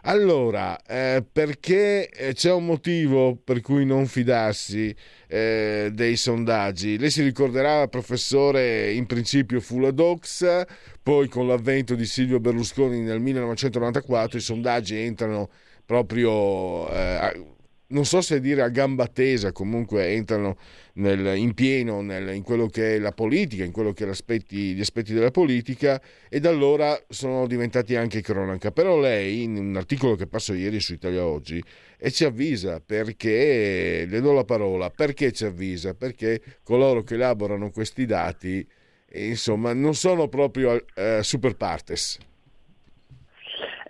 [0.06, 4.94] Allora, eh, perché eh, c'è un motivo per cui non fidarsi
[5.26, 6.98] eh, dei sondaggi.
[6.98, 10.64] Lei si ricorderà, professore, in principio fu la Dox,
[11.02, 15.48] poi con l'avvento di Silvio Berlusconi nel 1994 i sondaggi entrano
[15.86, 17.53] proprio eh,
[17.94, 20.56] non so se dire a gamba tesa, comunque entrano
[20.94, 24.80] nel- in pieno nel- in quello che è la politica, in quello che l'aspetti- gli
[24.80, 28.72] aspetti della politica e da allora sono diventati anche cronaca.
[28.72, 31.62] Però lei, in un articolo che passo ieri su Italia Oggi,
[31.96, 35.94] e ci avvisa perché, le do la parola, perché ci avvisa?
[35.94, 38.66] Perché coloro che elaborano questi dati,
[39.12, 42.18] insomma, non sono proprio eh, super partes.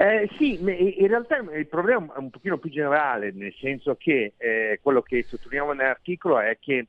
[0.04, 4.78] Eh, sì, in realtà il problema è un pochino più generale, nel senso che eh,
[4.82, 6.88] quello che sottolineiamo nell'articolo è che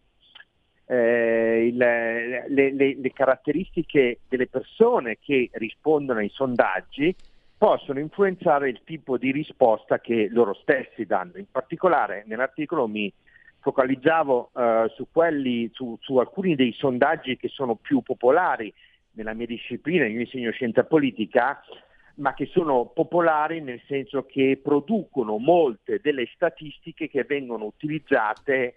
[0.88, 7.16] eh, il- le, le- le caratteristiche delle persone che rispondono ai sondaggi
[7.58, 11.38] possono influenzare il tipo di risposta che loro stessi danno.
[11.38, 13.12] In particolare nell'articolo mi
[13.62, 18.74] focalizzavo eh, su, quelli, su, su alcuni dei sondaggi che sono più popolari
[19.12, 21.64] nella mia disciplina, io insegno scienza politica,
[22.16, 28.76] ma che sono popolari nel senso che producono molte delle statistiche che vengono utilizzate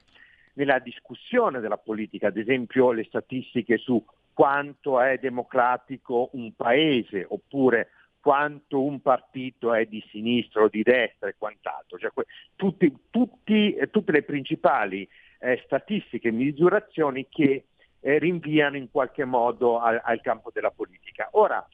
[0.55, 7.91] nella discussione della politica, ad esempio le statistiche su quanto è democratico un paese oppure
[8.21, 11.99] quanto un partito è di sinistra o di destra e quant'altro.
[11.99, 12.11] Cioè,
[12.57, 15.09] tutti- tutti- eh, tutte le principali
[15.41, 17.67] eh, statistiche e misurazioni che
[18.01, 21.29] eh, rinviano in qualche modo al, al campo della politica.
[21.33, 21.67] Ora,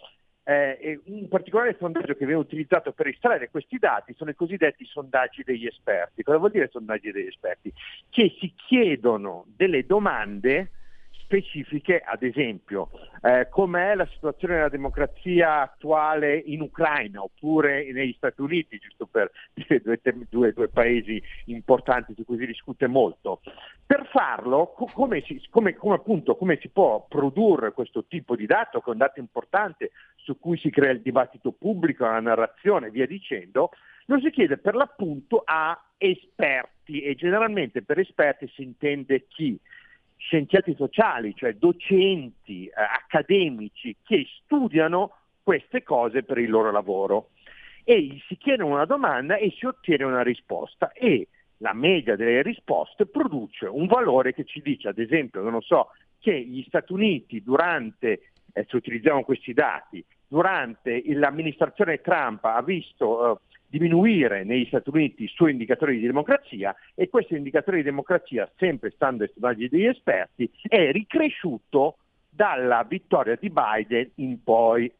[0.44, 5.42] eh, un particolare sondaggio che viene utilizzato per estrarre questi dati sono i cosiddetti sondaggi
[5.42, 6.22] degli esperti.
[6.22, 7.72] Cosa vuol dire sondaggi degli esperti?
[8.10, 10.70] Che si chiedono delle domande
[11.24, 12.90] specifiche, ad esempio,
[13.22, 19.30] eh, com'è la situazione della democrazia attuale in Ucraina oppure negli Stati Uniti, giusto per
[19.54, 23.40] dire due, due- due paesi importanti su cui si discute molto.
[23.84, 28.46] Per farlo, co- come, si, come- come appunto, come si può produrre questo tipo di
[28.46, 32.86] dato, che è un dato importante su cui si crea il dibattito pubblico, la narrazione
[32.88, 33.70] e via dicendo,
[34.06, 39.58] lo si chiede per l'appunto a esperti e generalmente per esperti si intende chi?
[40.16, 47.30] Scienziati sociali, cioè docenti, eh, accademici che studiano queste cose per il loro lavoro.
[47.84, 52.42] E gli si chiede una domanda e si ottiene una risposta e la media delle
[52.42, 57.42] risposte produce un valore che ci dice, ad esempio, non so, che gli Stati Uniti
[57.42, 63.38] durante, eh, se utilizziamo questi dati, durante l'amministrazione Trump ha visto eh,
[63.78, 68.90] diminuire negli Stati Uniti i suoi indicatori di democrazia e questo indicatore di democrazia, sempre
[68.90, 71.96] stando ai sondaggi degli esperti, è ricresciuto
[72.28, 74.90] dalla vittoria di Biden in poi.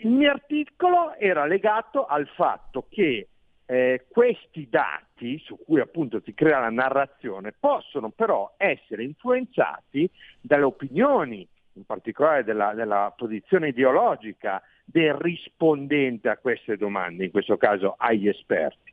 [0.00, 3.28] Il mio articolo era legato al fatto che
[3.66, 10.10] eh, questi dati, su cui appunto si crea la narrazione, possono però essere influenzati
[10.40, 11.46] dalle opinioni,
[11.78, 18.28] in particolare della, della posizione ideologica del rispondente a queste domande, in questo caso agli
[18.28, 18.92] esperti.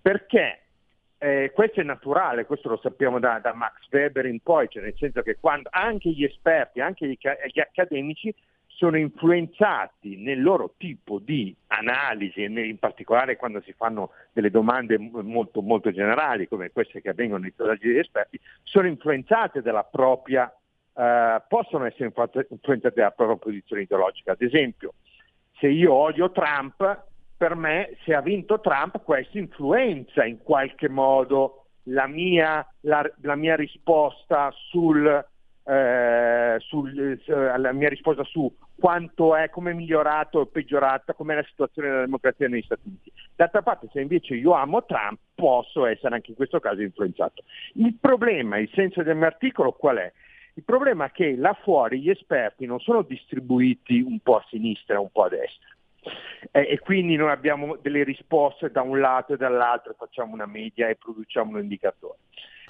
[0.00, 0.60] Perché
[1.18, 4.94] eh, questo è naturale, questo lo sappiamo da, da Max Weber in poi, cioè nel
[4.96, 7.16] senso che quando anche gli esperti, anche gli,
[7.52, 8.34] gli accademici
[8.76, 15.62] sono influenzati nel loro tipo di analisi, in particolare quando si fanno delle domande molto,
[15.62, 20.52] molto generali, come queste che avvengono nei sondaggi degli esperti, sono influenzate dalla propria,
[20.96, 24.32] eh, possono essere influ- influenzate dalla propria posizione ideologica.
[24.32, 24.94] Ad esempio,
[25.58, 27.04] se io odio Trump,
[27.36, 33.36] per me se ha vinto Trump questo influenza in qualche modo la mia, la, la
[33.36, 35.06] mia risposta sul,
[35.64, 41.44] eh, sul, eh, mia risposta su quanto è, come è migliorato o peggiorata, com'è la
[41.44, 43.12] situazione della democrazia negli Stati Uniti.
[43.34, 47.42] D'altra parte, se invece io amo Trump, posso essere anche in questo caso influenzato.
[47.74, 50.12] Il problema, il senso del mio articolo qual è?
[50.56, 54.94] Il problema è che là fuori gli esperti non sono distribuiti un po' a sinistra
[54.94, 55.68] e un po' a destra.
[56.50, 60.88] Eh, e quindi noi abbiamo delle risposte da un lato e dall'altro, facciamo una media
[60.88, 62.18] e produciamo un indicatore.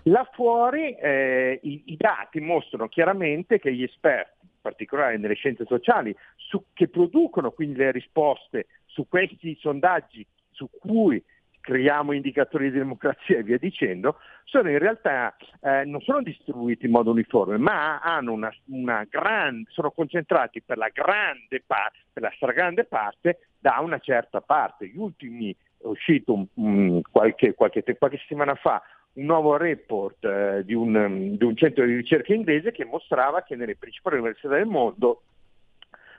[0.05, 5.65] Là fuori eh, i, i dati mostrano chiaramente che gli esperti, in particolare nelle scienze
[5.65, 11.23] sociali, su- che producono quindi le risposte su questi sondaggi su cui
[11.67, 16.93] creiamo indicatori di democrazia e via dicendo, sono in realtà eh, non sono distribuiti in
[16.93, 22.85] modo uniforme, ma una, una grande, sono concentrati per la grande parte, per la stragrande
[22.85, 24.87] parte da una certa parte.
[24.87, 28.81] Gli ultimi è uscito un- qualche, qualche, qualche settimana fa
[29.15, 33.43] un nuovo report eh, di, un, um, di un centro di ricerca inglese che mostrava
[33.43, 35.23] che nelle principali università del mondo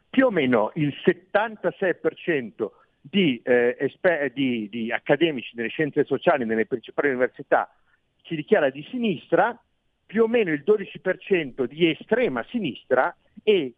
[0.10, 2.70] più o meno il 76%
[3.10, 7.72] di, eh, esper- di- di accademici nelle scienze sociali nelle principali università
[8.24, 9.58] si dichiara di sinistra,
[10.06, 13.74] più o meno il 12% di estrema sinistra e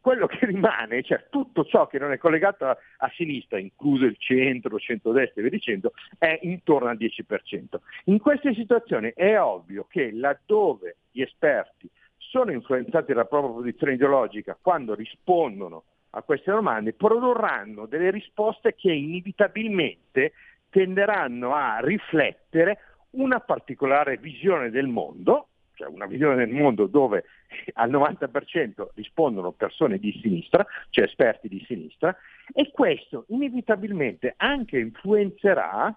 [0.00, 4.16] quello che rimane, cioè tutto ciò che non è collegato a, a sinistra, incluso il
[4.18, 7.80] centro, centro-destra e via dicendo, è intorno al 10%.
[8.04, 14.56] In queste situazioni è ovvio che laddove gli esperti sono influenzati dalla propria posizione ideologica
[14.60, 20.32] quando rispondono a queste domande, produrranno delle risposte che inevitabilmente
[20.70, 22.78] tenderanno a riflettere
[23.10, 27.24] una particolare visione del mondo, cioè una visione del mondo dove
[27.74, 32.14] al 90% rispondono persone di sinistra, cioè esperti di sinistra,
[32.52, 35.96] e questo inevitabilmente anche influenzerà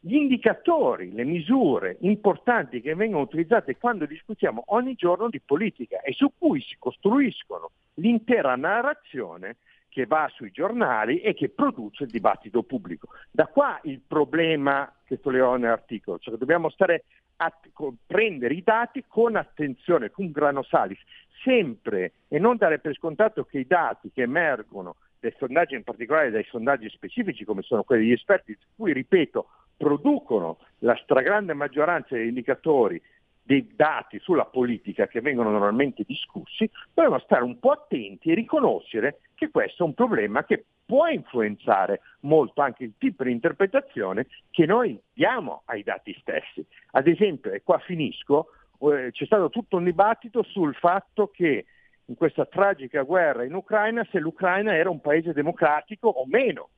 [0.00, 6.12] gli indicatori, le misure importanti che vengono utilizzate quando discutiamo ogni giorno di politica e
[6.12, 9.56] su cui si costruiscono l'intera narrazione
[9.88, 13.08] che va sui giornali e che produce il dibattito pubblico.
[13.30, 17.04] Da qua il problema che toglievo nell'articolo, cioè dobbiamo stare
[17.40, 17.52] a
[18.06, 20.98] prendere i dati con attenzione, con grano salis,
[21.42, 26.30] sempre e non dare per scontato che i dati che emergono dai sondaggi, in particolare
[26.30, 29.48] dai sondaggi specifici come sono quelli degli esperti, cui ripeto
[29.78, 33.00] producono la stragrande maggioranza degli indicatori
[33.48, 39.20] dei dati sulla politica che vengono normalmente discussi, dobbiamo stare un po' attenti e riconoscere
[39.34, 44.66] che questo è un problema che può influenzare molto anche il tipo di interpretazione che
[44.66, 46.62] noi diamo ai dati stessi.
[46.92, 48.48] Ad esempio, e qua finisco,
[48.80, 51.64] eh, c'è stato tutto un dibattito sul fatto che
[52.04, 56.68] in questa tragica guerra in Ucraina se l'Ucraina era un paese democratico o meno.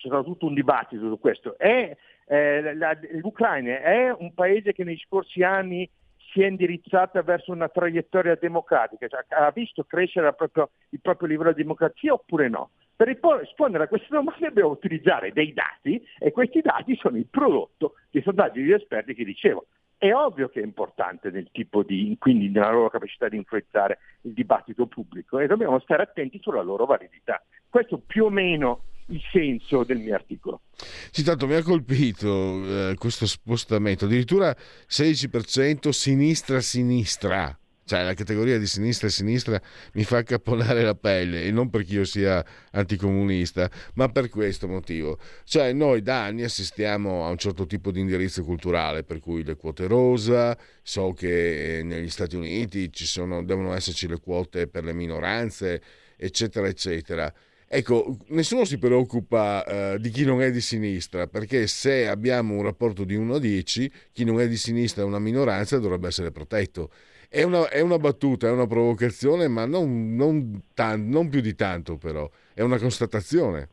[0.00, 1.58] C'è stato tutto un dibattito su questo.
[1.58, 1.94] È,
[2.24, 5.88] eh, la, L'Ucraina è un paese che nei scorsi anni
[6.32, 11.28] si è indirizzata verso una traiettoria democratica, cioè, ha visto crescere il proprio, il proprio
[11.28, 12.70] livello di democrazia oppure no?
[12.96, 17.94] Per rispondere a queste domande dobbiamo utilizzare dei dati e questi dati sono il prodotto
[18.10, 19.66] dei sondaggi di esperti che dicevo.
[19.98, 24.32] È ovvio che è importante nel tipo di, quindi nella loro capacità di influenzare il
[24.32, 27.42] dibattito pubblico e dobbiamo stare attenti sulla loro validità.
[27.68, 30.62] Questo più o meno il senso del mio articolo.
[31.10, 34.56] Sì, tanto mi ha colpito eh, questo spostamento, addirittura
[34.88, 39.60] 16% sinistra-sinistra, cioè la categoria di sinistra e sinistra
[39.94, 45.18] mi fa cappolare la pelle e non perché io sia anticomunista, ma per questo motivo.
[45.44, 49.56] Cioè noi da anni assistiamo a un certo tipo di indirizzo culturale, per cui le
[49.56, 55.82] quote rosa, so che negli Stati Uniti sono, devono esserci le quote per le minoranze,
[56.16, 57.32] eccetera, eccetera.
[57.72, 62.64] Ecco, nessuno si preoccupa eh, di chi non è di sinistra, perché se abbiamo un
[62.64, 66.32] rapporto di 1 a 10, chi non è di sinistra è una minoranza dovrebbe essere
[66.32, 66.90] protetto.
[67.28, 71.54] È una, è una battuta, è una provocazione, ma non, non, tan- non, più di
[71.54, 73.68] tanto però, è una constatazione.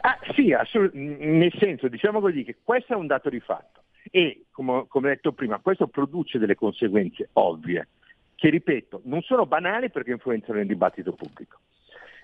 [0.00, 4.46] Ah, sì, assolut- nel senso, diciamo così, che questo è un dato di fatto e,
[4.50, 7.86] come, come detto prima, questo produce delle conseguenze ovvie,
[8.34, 11.58] che ripeto, non sono banali perché influenzano il dibattito pubblico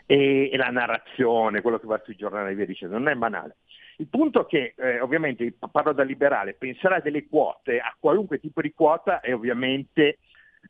[0.06, 3.56] e, e, la narrazione, quello che va sui giornali e via dicendo, non è banale.
[3.96, 8.40] Il punto è che, eh, ovviamente, parlo da liberale, pensare a delle quote, a qualunque
[8.40, 10.18] tipo di quota è ovviamente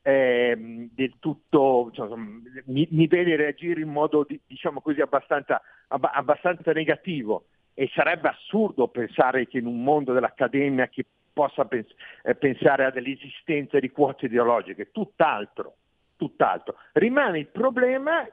[0.02, 6.72] eh, del tutto, cioè, mi, mi, vede reagire in modo, diciamo così, abbastanza, ab- abbastanza
[6.72, 12.84] negativo e sarebbe assurdo pensare che in un mondo dell'accademia che possa pens- eh, pensare
[12.84, 15.74] a dell'esistenza di quote ideologiche, tutt'altro,
[16.16, 16.76] tutt'altro.
[16.92, 18.26] Rimane il problema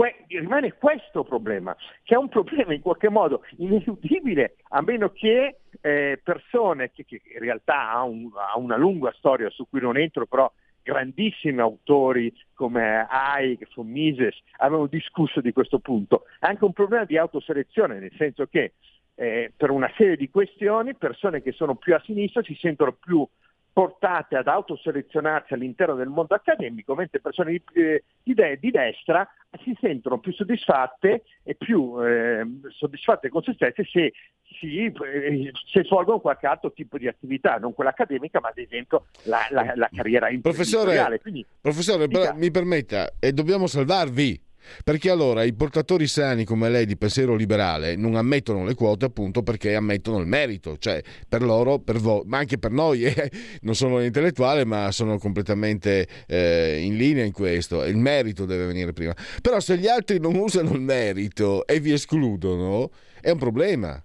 [0.00, 5.58] que- rimane questo problema, che è un problema in qualche modo ineludibile, a meno che
[5.82, 9.98] eh, persone che, che, in realtà ha, un, ha, una lunga storia su cui non
[9.98, 10.50] entro, però
[10.82, 16.24] grandissimi autori come Hayek, von Mises avevano discusso di questo punto.
[16.38, 18.72] È anche un problema di autoselezione, nel senso che
[19.16, 23.28] eh, per una serie di questioni persone che sono più a sinistra si sentono più
[23.72, 29.28] portate ad autoselezionarsi all'interno del mondo accademico, mentre persone di, eh, di, de- di destra
[29.62, 34.12] si sentono più soddisfatte e più eh, soddisfatte con se stesse se,
[34.58, 39.06] si, eh, se, svolgono qualche altro tipo di attività, non quella accademica, ma ad esempio
[39.24, 41.18] la, la, la carriera imprenditoriale.
[41.18, 44.48] Professore, professore mi permetta, e dobbiamo salvarvi
[44.84, 49.42] perché allora i portatori sani come lei di pensiero liberale non ammettono le quote appunto
[49.42, 53.30] perché ammettono il merito, cioè per loro, per voi, ma anche per noi, eh,
[53.62, 58.92] non sono intellettuale ma sono completamente eh, in linea in questo, il merito deve venire
[58.92, 59.14] prima.
[59.40, 62.90] Però se gli altri non usano il merito e vi escludono,
[63.20, 64.02] è un problema.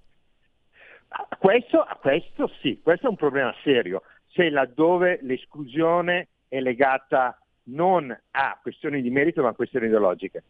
[1.37, 4.01] Questo, questo sì, questo è un problema serio,
[4.31, 10.43] se laddove l'esclusione è legata non a questioni di merito ma a questioni ideologiche.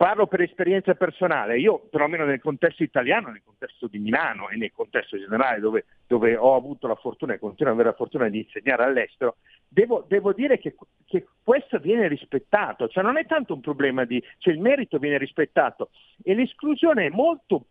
[0.00, 4.72] Parlo per esperienza personale, io perlomeno nel contesto italiano, nel contesto di Milano e nel
[4.72, 8.38] contesto generale dove, dove ho avuto la fortuna e continuo ad avere la fortuna di
[8.38, 9.36] insegnare all'estero,
[9.68, 14.24] devo, devo dire che, che, questo viene rispettato, cioè non è tanto un problema di,
[14.38, 15.90] cioè il merito viene rispettato.
[16.22, 17.66] E l'esclusione è molto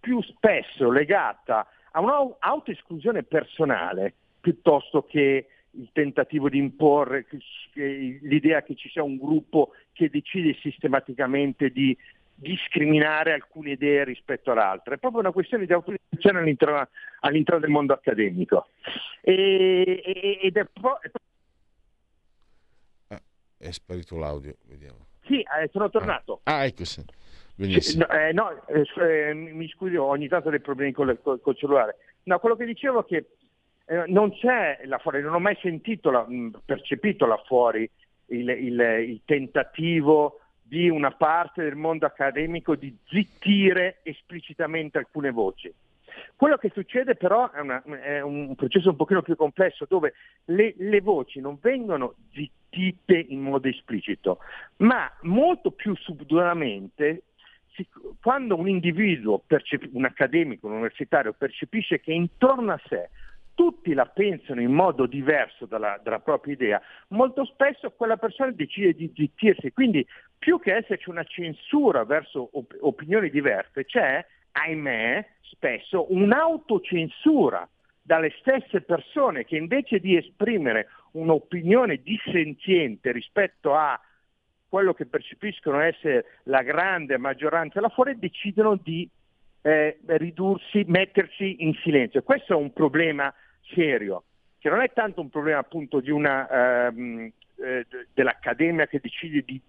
[0.00, 7.26] più spesso legata a un'autoesclusione personale piuttosto che il tentativo di imporre
[7.74, 11.96] l'idea che ci sia un gruppo che decide sistematicamente di
[12.34, 16.88] discriminare alcune idee rispetto ad altre, è proprio una questione di autorizzazione all'interno,
[17.20, 18.68] all'interno del mondo accademico.
[19.20, 21.10] E, ed è, pro, è...
[23.08, 23.20] Ah,
[23.58, 25.06] è sparito l'audio, vediamo.
[25.26, 26.40] Sì, eh, sono tornato.
[26.44, 27.04] Ah, ah ecco sì.
[27.54, 28.08] Benissimo.
[28.08, 31.96] Eh, no eh, mi scusi, ho ogni tanto dei problemi col, col cellulare.
[32.22, 33.26] No, quello che dicevo è che
[33.90, 36.24] eh, non c'è là fuori, non ho mai sentito, la,
[36.64, 37.90] percepito là fuori
[38.26, 45.74] il, il, il tentativo di una parte del mondo accademico di zittire esplicitamente alcune voci.
[46.36, 50.14] Quello che succede però è, una, è, un processo un pochino più complesso dove
[50.44, 54.38] le, le, voci non vengono zittite in modo esplicito,
[54.76, 57.24] ma molto più subdolamente
[58.20, 59.42] quando un individuo,
[59.92, 63.08] un accademico, un universitario percepisce che intorno a sé
[63.60, 68.94] tutti la pensano in modo diverso dalla, dalla, propria idea, molto spesso quella persona decide
[68.94, 69.70] di zittirsi.
[69.72, 70.06] Quindi
[70.38, 77.68] più che esserci una censura verso op- opinioni diverse, c'è, ahimè, spesso un'autocensura
[78.00, 84.00] dalle stesse persone che invece di esprimere un'opinione dissenziente rispetto a
[84.70, 89.06] quello che percepiscono essere la grande maggioranza là fuori, decidono di
[89.60, 92.22] eh, ridursi, mettersi in silenzio.
[92.22, 93.30] Questo è un problema
[93.62, 94.24] serio,
[94.58, 99.60] che non è tanto un problema appunto una, ehm, eh, dell'accademia che decide di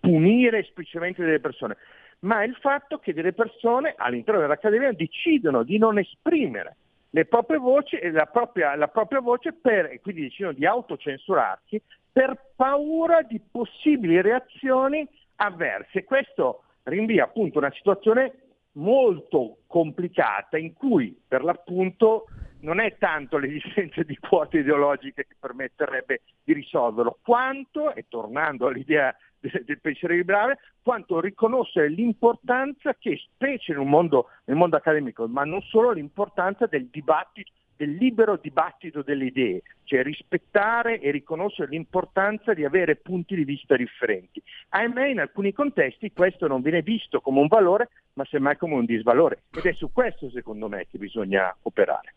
[0.00, 1.76] punire esplicitamente delle persone,
[2.20, 6.76] ma è il fatto che delle persone all'interno dell'accademia decidono di non esprimere
[7.10, 11.80] le proprie voci e la propria, la propria voce per, e quindi decidono di autocensurarsi
[12.12, 15.06] per paura di possibili reazioni
[15.36, 16.04] avverse.
[16.04, 18.32] Questo rinvia appunto una situazione
[18.74, 22.26] molto complicata in cui per l'appunto
[22.60, 29.14] non è tanto l'esistenza di quote ideologiche che permetterebbe di risolverlo, quanto, e tornando all'idea
[29.38, 35.60] del, pensiero liberale, quanto riconoscere l'importanza che, specie un mondo, nel mondo accademico, ma non
[35.62, 42.64] solo, l'importanza del dibattito del libero dibattito delle idee, cioè rispettare e riconoscere l'importanza di
[42.64, 44.42] avere punti di vista differenti.
[44.70, 48.84] Ahimè in alcuni contesti questo non viene visto come un valore, ma semmai come un
[48.84, 52.14] disvalore ed è su questo secondo me che bisogna operare.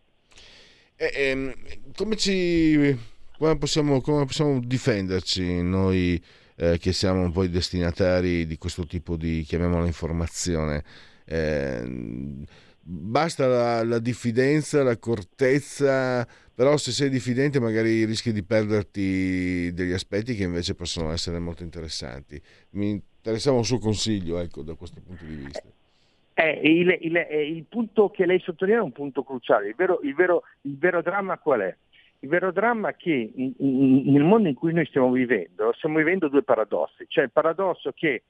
[0.96, 1.54] Eh, ehm,
[1.96, 2.98] come, ci,
[3.38, 6.22] come, possiamo, come possiamo difenderci noi
[6.56, 10.84] eh, che siamo un po' i destinatari di questo tipo di, chiamiamola, informazione?
[11.26, 12.46] Eh,
[12.90, 16.26] basta la, la, diffidenza, l'accortezza,
[16.56, 21.64] però se sei diffidente magari rischi di perderti degli aspetti che invece possono essere molto
[21.64, 22.42] interessanti.
[22.72, 25.68] Mi interessava un suo consiglio ecco, da questo punto di vista.
[26.34, 29.68] Eh, il, il, il, punto che lei sottolinea è un punto cruciale.
[29.68, 31.76] Il vero, il vero, vero dramma qual è?
[32.20, 35.98] Il vero dramma è che in, in, nel mondo in cui noi stiamo vivendo, stiamo
[35.98, 37.06] vivendo due paradossi.
[37.08, 38.24] C'è il paradosso che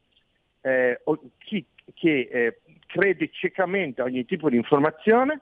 [0.62, 1.01] eh,
[1.38, 5.41] chi che, eh, crede ciecamente a ogni tipo di informazione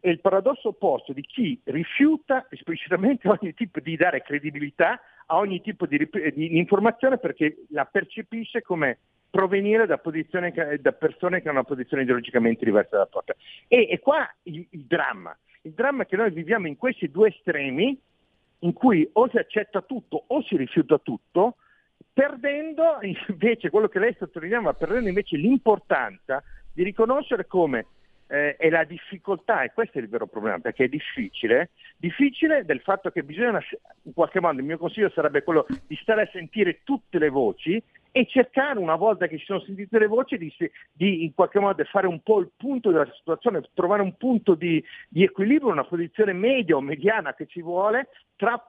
[0.00, 5.60] e il paradosso opposto di chi rifiuta esplicitamente ogni tipo di dare credibilità a ogni
[5.60, 8.98] tipo di, di informazione perché la percepisce come
[9.30, 10.00] provenire da,
[10.80, 13.34] da, persone che hanno una posizione ideologicamente diversa dalla propria.
[13.68, 15.36] E, e qua il, il, dramma.
[15.62, 17.98] Il dramma è che noi viviamo in questi due estremi
[18.60, 21.56] in cui o si accetta tutto o si rifiuta tutto,
[22.12, 26.42] perdendo invece quello che lei sottolineava, perdendo invece l'importanza
[26.76, 27.86] di riconoscere come
[28.26, 32.80] eh, è la difficoltà, e questo è il vero problema, perché è difficile, difficile del
[32.80, 33.64] fatto che bisogna,
[34.02, 37.82] in qualche modo, il mio consiglio sarebbe quello di stare a sentire tutte le voci
[38.10, 40.52] e cercare, una volta che ci sono sentite le voci, di,
[40.92, 44.84] di in qualche modo fare un po' il punto della situazione, trovare un punto di,
[45.08, 48.62] di equilibrio, una posizione media o mediana che ci vuole tra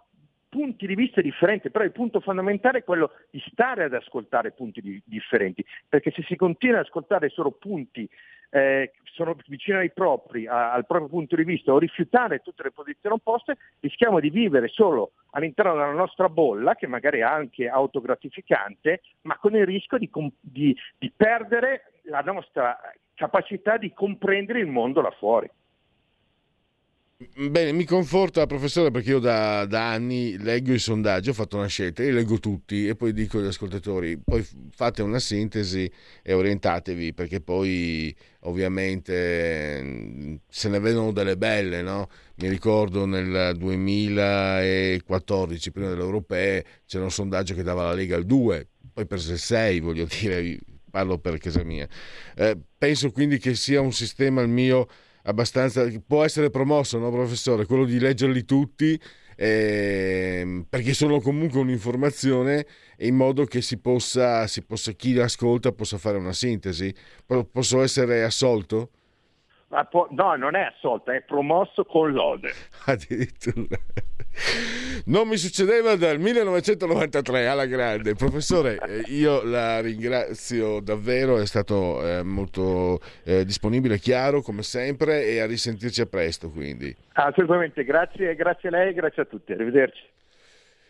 [0.50, 4.82] punti di vista differenti, però il punto fondamentale è quello di stare ad ascoltare punti
[4.82, 8.10] di, differenti, perché se si continua ad ascoltare solo punti
[8.50, 12.72] eh, sono vicini ai propri, a, al proprio punto di vista o rifiutare tutte le
[12.72, 19.02] posizioni opposte, rischiamo di vivere solo all'interno della nostra bolla, che magari è anche autogratificante,
[19.22, 22.80] ma con il rischio di, di, di perdere la nostra
[23.14, 25.50] capacità di comprendere il mondo là fuori.
[27.20, 31.66] Bene, mi conforta professore perché io da, da anni leggo i sondaggi, ho fatto una
[31.66, 35.92] scelta, io leggo tutti e poi dico agli ascoltatori, poi fate una sintesi
[36.22, 42.08] e orientatevi perché poi ovviamente mm, se ne vedono delle belle, no?
[42.36, 48.26] Mi ricordo nel 2014, prima delle europee, c'era un sondaggio che dava la Lega al
[48.26, 50.60] 2, poi prese il 6, voglio dire,
[50.92, 51.88] parlo per casa mia.
[52.36, 54.88] Eh, penso quindi che sia un sistema il mio
[55.28, 57.66] abbastanza può essere promosso, no, professore?
[57.66, 59.00] Quello di leggerli tutti
[59.36, 62.66] ehm, perché sono comunque un'informazione
[63.00, 66.94] in modo che si possa, si possa, chi ascolta possa fare una sintesi.
[67.26, 68.92] Po- Posso essere assolto?
[69.90, 72.52] Po- no, non è assolto, è promosso con lode.
[72.86, 73.78] Addirittura.
[75.06, 78.14] Non mi succedeva dal 1993 alla grande.
[78.14, 85.26] Professore, eh, io la ringrazio davvero, è stato eh, molto eh, disponibile, chiaro come sempre
[85.26, 86.96] e a risentirci a presto quindi.
[87.14, 90.04] Assolutamente, grazie, grazie a lei, grazie a tutti, arrivederci.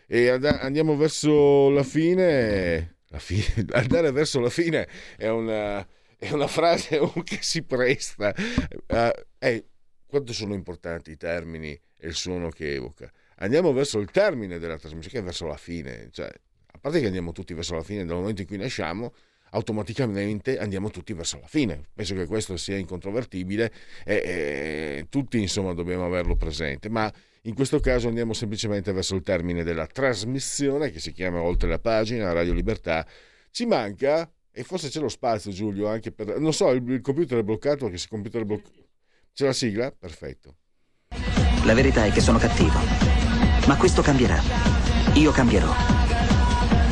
[0.06, 2.94] E and- andiamo verso la fine.
[3.10, 5.84] La fine andare verso la fine è una,
[6.18, 8.34] è una frase che si presta.
[8.36, 9.66] Uh, eh,
[10.06, 13.10] quanto sono importanti i termini e il suono che evoca.
[13.36, 16.08] Andiamo verso il termine della trasmissione, che è verso la fine.
[16.10, 19.12] Cioè, a parte che andiamo tutti verso la fine, dal momento in cui nasciamo,
[19.50, 21.84] automaticamente andiamo tutti verso la fine.
[21.94, 23.72] Penso che questo sia incontrovertibile
[24.04, 26.88] e, e tutti insomma dobbiamo averlo presente.
[26.88, 27.12] Ma
[27.42, 31.78] in questo caso andiamo semplicemente verso il termine della trasmissione che si chiama Oltre la
[31.78, 33.06] pagina, Radio Libertà.
[33.50, 36.40] Ci manca, e forse c'è lo spazio Giulio anche per...
[36.40, 38.88] Non so, il, il computer è bloccato, perché se il computer è bloccato...
[39.32, 39.92] C'è la sigla?
[39.96, 40.56] Perfetto.
[41.62, 42.76] La verità è che sono cattivo.
[43.68, 44.42] Ma questo cambierà.
[45.14, 45.72] Io cambierò.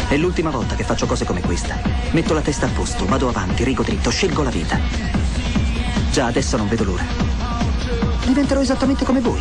[0.08, 1.76] È l'ultima volta che faccio cose come questa.
[2.12, 4.78] Metto la testa a posto, vado avanti, rigo dritto, scelgo la vita.
[6.12, 7.04] Già adesso non vedo l'ora.
[8.24, 9.40] Diventerò esattamente come voi.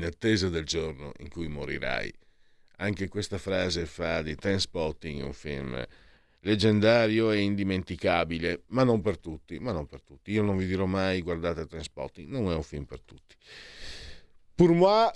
[0.00, 2.10] In attesa del giorno in cui morirai.
[2.78, 5.86] Anche questa frase fa di Trainspotting un film
[6.40, 10.32] leggendario e indimenticabile, ma non per tutti, ma non per tutti.
[10.32, 13.34] Io non vi dirò mai guardate Trainspotting, non è un film per tutti.
[14.54, 15.10] Pour moi,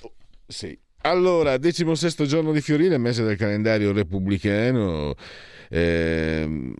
[0.46, 0.78] sì.
[0.98, 5.14] Allora, decimo sesto giorno di Fiorile, mese del calendario repubblicano.
[5.70, 6.74] ehm,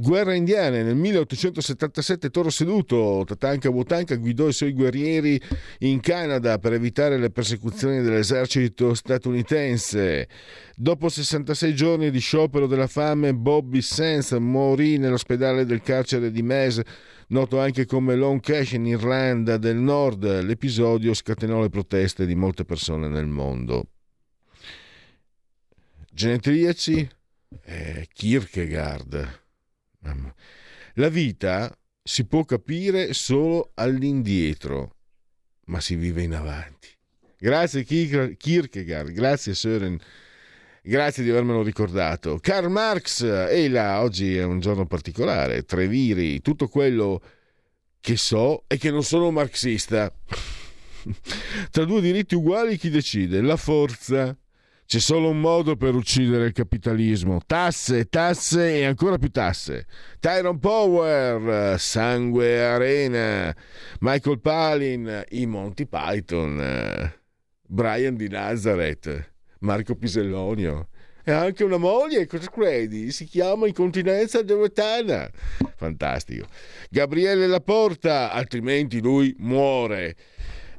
[0.00, 5.38] Guerra indiane nel 1877 Toro Seduto, Tatanka Wotanka guidò i suoi guerrieri
[5.80, 10.26] in Canada per evitare le persecuzioni dell'esercito statunitense.
[10.74, 16.80] Dopo 66 giorni di sciopero della fame, Bobby Sands morì nell'ospedale del carcere di Mes,
[17.28, 20.40] noto anche come Long Cash in Irlanda del Nord.
[20.40, 23.84] L'episodio scatenò le proteste di molte persone nel mondo.
[26.10, 27.06] Genetriaci,
[27.64, 29.48] eh, Kierkegaard.
[30.94, 34.96] La vita si può capire solo all'indietro,
[35.66, 36.88] ma si vive in avanti.
[37.38, 39.98] Grazie Kier- Kierkegaard, grazie Søren,
[40.82, 42.38] grazie di avermelo ricordato.
[42.38, 47.22] Karl Marx, ehi là, oggi è un giorno particolare, Treviri, tutto quello
[48.00, 50.12] che so è che non sono marxista.
[51.70, 53.40] Tra due diritti uguali chi decide?
[53.40, 54.36] La forza.
[54.90, 57.38] C'è solo un modo per uccidere il capitalismo.
[57.46, 59.86] Tasse, tasse e ancora più tasse.
[60.18, 63.54] Tyrone Power, Sangue Arena,
[64.00, 67.14] Michael Palin, i Monty Python,
[67.68, 69.30] Brian di Nazareth,
[69.60, 70.88] Marco Pisellonio.
[71.22, 73.12] E anche una moglie, cosa credi?
[73.12, 75.30] Si chiama Incontinenza Devetana.
[75.76, 76.48] Fantastico.
[76.90, 80.16] Gabriele Laporta, altrimenti lui muore.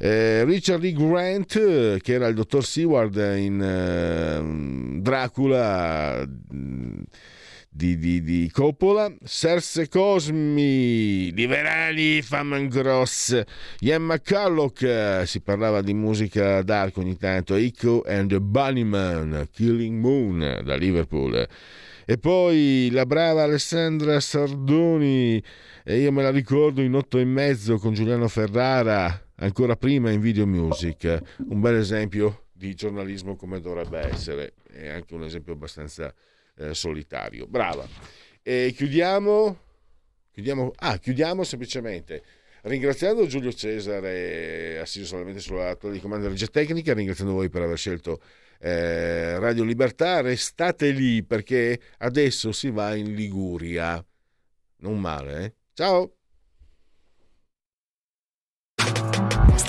[0.04, 0.94] Eh, Richard E.
[0.94, 6.28] Grant, che era il dottor Seward in eh, Dracula
[7.70, 13.44] di, di- di Coppola, Serse Cosmi, di Verani, Faman Gross,
[13.82, 20.62] Ian McCulloch, eh, si parlava di musica dark ogni tanto, Echo and Bunnyman, Killing Moon
[20.64, 21.48] da Liverpool.
[22.08, 25.42] E poi la brava Alessandra Sardoni,
[25.84, 30.20] e io me la ricordo in otto e mezzo con Giuliano Ferrara, ancora prima in
[30.20, 36.14] Video Music, un bel esempio di giornalismo come dovrebbe essere, è anche un esempio abbastanza
[36.58, 37.48] eh, solitario.
[37.48, 37.88] Brava.
[38.42, 39.58] E chiudiamo,
[40.32, 42.24] chiudiamo, ah, chiudiamo semplicemente
[42.64, 47.78] Ringraziando Giulio Cesare, assiso solamente sulla di comando di regia tecnica, ringraziando voi per aver
[47.78, 48.22] scelto
[48.60, 54.04] eh, Radio Libertà, restate lì perché adesso si va in Liguria.
[54.78, 55.54] Non male, eh?
[55.74, 56.21] Ciao!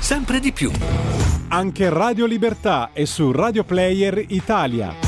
[0.00, 0.70] sempre di più.
[1.48, 5.07] Anche Radio Libertà è su Radio Player Italia.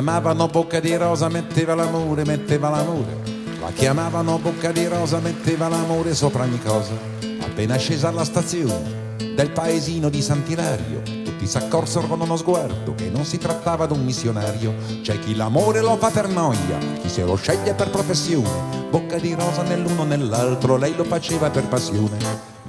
[0.00, 3.20] Chiamavano bocca di rosa, metteva l'amore, metteva l'amore.
[3.60, 6.94] La chiamavano bocca di rosa, metteva l'amore sopra ogni cosa.
[7.42, 13.26] Appena scesa alla stazione del paesino di Sant'Ilario, tutti s'accorsero con uno sguardo che non
[13.26, 14.72] si trattava d'un missionario.
[15.02, 18.88] C'è chi l'amore lo fa per noia, chi se lo sceglie per professione.
[18.88, 22.16] Bocca di rosa nell'uno nell'altro, lei lo faceva per passione.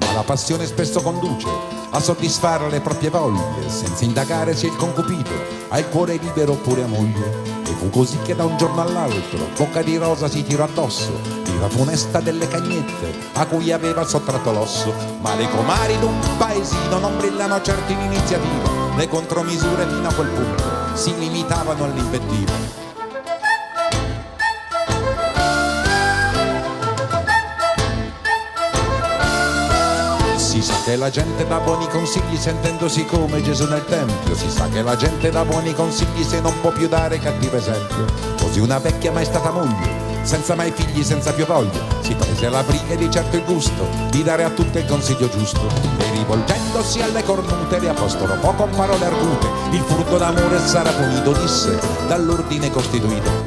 [0.01, 1.47] Ma la passione spesso conduce
[1.91, 6.83] a soddisfare le proprie voglie, senza indagare se il concupito ha il cuore libero oppure
[6.83, 7.49] ha moglie.
[7.65, 11.11] E fu così che da un giorno all'altro Bocca di Rosa si tirò addosso
[11.45, 14.93] l'ira funesta delle cagnette a cui aveva sottratto l'osso.
[15.21, 20.27] Ma le comari d'un paesino non brillano certo in iniziativa, le contromisure fino a quel
[20.27, 22.80] punto si limitavano all'invettiva.
[30.83, 34.95] Che la gente dà buoni consigli sentendosi come Gesù nel Tempio, si sa che la
[34.95, 38.05] gente dà buoni consigli se non può più dare cattivo esempio.
[38.39, 42.63] Così una vecchia mai stata moglie, senza mai figli, senza più voglia, si prese la
[42.63, 45.61] briga di certo il gusto di dare a tutte il consiglio giusto.
[45.99, 51.31] E rivolgendosi alle cornute le apostolo poco con parole argute, il furto d'amore sarà punito,
[51.33, 53.40] disse, dall'ordine costituito.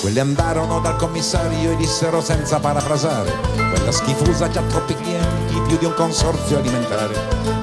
[0.00, 5.76] Quelle andarono dal commissario e dissero senza parafrasare Quella schifosa ha già troppi clienti, più
[5.76, 7.14] di un consorzio alimentare.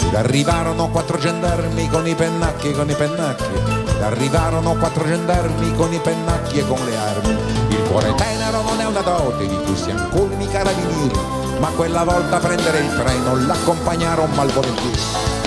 [0.08, 3.44] Ed arrivarono quattro gendarmi con i pennacchi, con i pennacchi.
[3.88, 7.38] Ed arrivarono quattro gendarmi con i pennacchi e con le armi.
[7.70, 11.20] Il cuore tenero non è una dote di cui siamo colmi carabinieri.
[11.60, 15.47] Ma quella volta prendere il treno l'accompagnarono malvolentieri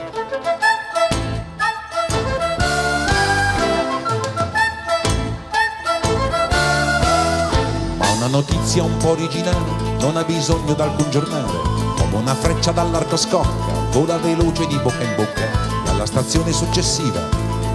[8.31, 11.51] Notizia un po' originale non ha bisogno d'alcun giornale.
[11.97, 15.43] Come una freccia dall'arco scocca, vola veloce di bocca in bocca.
[15.85, 17.19] E alla stazione successiva,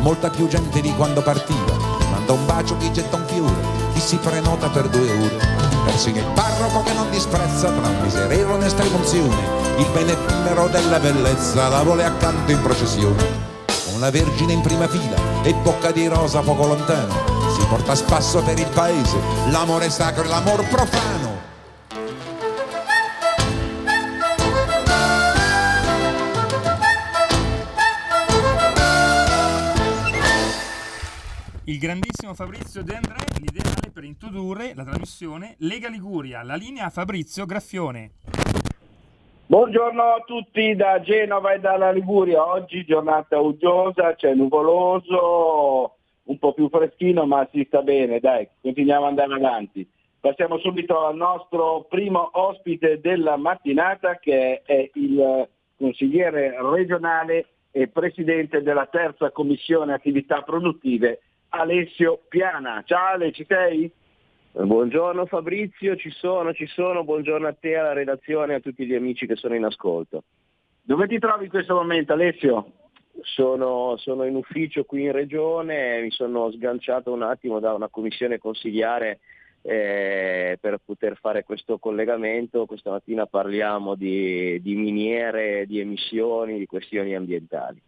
[0.01, 1.77] molta più gente di quando partiva.
[2.11, 3.55] Manda un bacio chi getta un fiore,
[3.93, 5.39] chi si prenota per due ore.
[5.85, 9.37] Persino il parroco che non disprezza tra un miserero e un'estremunzione.
[9.77, 13.45] Il bene effimero della bellezza la vuole accanto in processione.
[13.91, 17.36] Con la Vergine in prima fila e bocca di rosa poco lontano.
[17.57, 19.17] Si porta a spasso per il paese
[19.51, 21.35] l'amore sacro e l'amor profano.
[31.65, 36.91] Il grandissimo Fabrizio De André, l'ideale per introdurre la trasmissione Lega Liguria, la linea a
[36.91, 38.13] Fabrizio Graffione.
[39.47, 42.47] Buongiorno a tutti da Genova e dalla Liguria.
[42.47, 45.96] Oggi giornata uggiosa, c'è nuvoloso,
[46.27, 49.89] un po' più freschino, ma si sta bene, dai, continuiamo ad andare avanti.
[50.21, 58.63] Passiamo subito al nostro primo ospite della mattinata che è il consigliere regionale e presidente
[58.63, 61.21] della terza commissione attività produttive
[61.51, 62.83] Alessio Piana.
[62.85, 63.91] Ciao Ale, ci sei?
[64.53, 68.95] Buongiorno Fabrizio, ci sono, ci sono, buongiorno a te, alla redazione e a tutti gli
[68.95, 70.25] amici che sono in ascolto.
[70.83, 72.73] Dove ti trovi in questo momento Alessio?
[73.29, 78.39] Sono, sono in ufficio qui in regione, mi sono sganciato un attimo da una commissione
[78.39, 79.19] consigliare
[79.63, 82.67] eh, per poter fare questo collegamento.
[82.67, 87.83] Questa mattina parliamo di, di miniere, di emissioni, di questioni ambientali.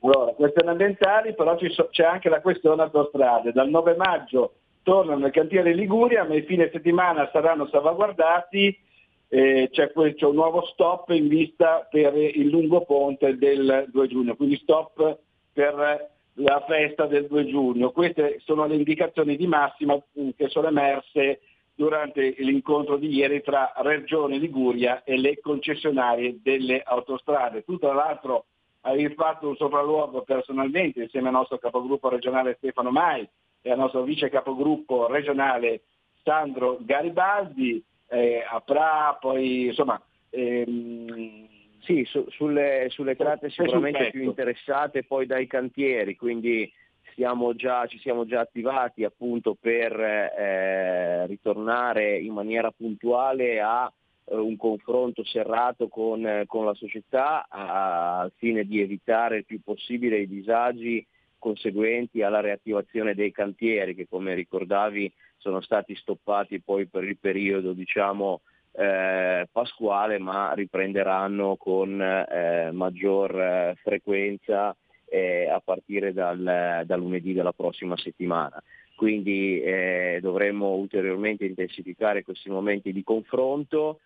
[0.00, 3.52] Allora, questioni ambientali, però so- c'è anche la questione autostrade.
[3.52, 8.88] Dal 9 maggio tornano i cantieri Liguria, ma i fine settimana saranno salvaguardati.
[9.32, 14.08] Eh, c'è, que- c'è un nuovo stop in vista per il lungo ponte del 2
[14.08, 15.18] giugno, quindi stop
[15.52, 17.92] per la festa del 2 giugno.
[17.92, 19.96] Queste sono le indicazioni di massima
[20.36, 21.42] che sono emerse
[21.74, 27.62] durante l'incontro di ieri tra Regione Liguria e le concessionarie delle autostrade.
[27.62, 28.46] Tu tra l'altro
[28.82, 33.26] avevi fatto un sopralluogo personalmente insieme al nostro capogruppo regionale Stefano Mai
[33.62, 35.82] e al nostro vice capogruppo regionale
[36.24, 40.00] Sandro Garibaldi eh, a Pra, poi insomma...
[40.30, 41.48] ehm,
[41.82, 46.70] Sì, su- sulle, sulle tratte sicuramente più interessate poi dai cantieri, quindi
[47.14, 53.90] siamo già- ci siamo già attivati appunto per eh, ritornare in maniera puntuale a
[54.26, 59.60] eh, un confronto serrato con, eh, con la società al fine di evitare il più
[59.62, 61.04] possibile i disagi
[61.38, 65.10] conseguenti alla reattivazione dei cantieri che come ricordavi
[65.40, 73.40] sono stati stoppati poi per il periodo diciamo eh, pasquale ma riprenderanno con eh, maggior
[73.40, 74.76] eh, frequenza
[75.06, 78.62] eh, a partire dal, da lunedì della prossima settimana.
[78.94, 84.00] Quindi eh, dovremmo ulteriormente intensificare questi momenti di confronto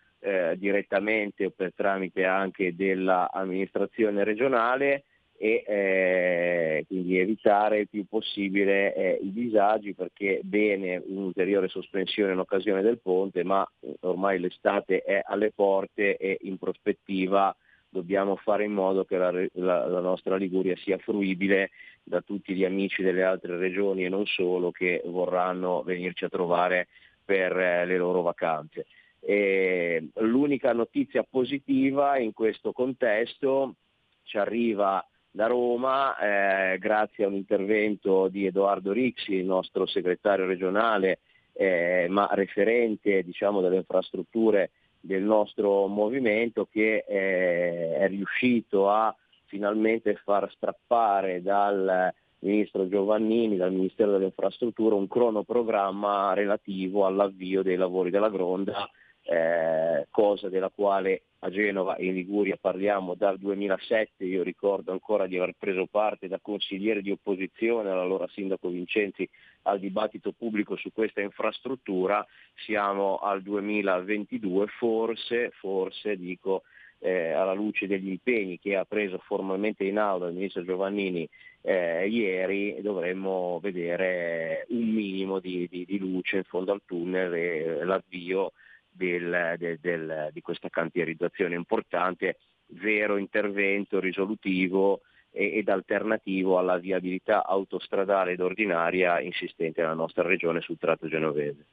[0.55, 5.03] direttamente o per tramite anche dell'amministrazione regionale
[5.37, 12.39] e eh, quindi evitare il più possibile eh, i disagi perché bene un'ulteriore sospensione in
[12.39, 13.67] occasione del ponte, ma
[14.01, 17.55] ormai l'estate è alle porte e in prospettiva
[17.89, 21.71] dobbiamo fare in modo che la, la- la nostra Liguria sia fruibile
[22.03, 26.87] da tutti gli amici delle altre regioni e non solo che vorranno venirci a trovare
[27.23, 28.85] per eh, le loro vacanze.
[29.19, 33.75] E l'unica notizia positiva in questo contesto
[34.23, 35.03] ci arriva
[35.35, 41.19] da Roma eh, grazie a un intervento di Edoardo Rixi, il nostro segretario regionale,
[41.51, 44.71] eh, ma referente diciamo, delle infrastrutture
[45.01, 49.13] del nostro movimento, che eh, è riuscito a
[49.47, 57.75] finalmente far strappare dal ministro Giovannini, dal Ministero delle Infrastrutture, un cronoprogramma relativo all'avvio dei
[57.75, 58.89] lavori della Gronda,
[59.23, 65.27] eh, cosa della quale a Genova e in Liguria parliamo dal 2007, io ricordo ancora
[65.27, 69.29] di aver preso parte da consigliere di opposizione all'allora sindaco Vincenzi
[69.63, 72.25] al dibattito pubblico su questa infrastruttura,
[72.65, 76.63] siamo al 2022, forse, forse dico,
[76.99, 81.29] eh, alla luce degli impegni che ha preso formalmente in aula il ministro Giovannini
[81.61, 87.83] eh, ieri, dovremmo vedere un minimo di, di- di luce in fondo al tunnel e
[87.83, 88.53] l'avvio
[88.95, 92.37] del- del- del- di questa cantierizzazione importante,
[92.67, 100.77] vero intervento risolutivo ed alternativo alla viabilità autostradale ed ordinaria insistente nella nostra regione sul
[100.77, 101.65] tratto genovese.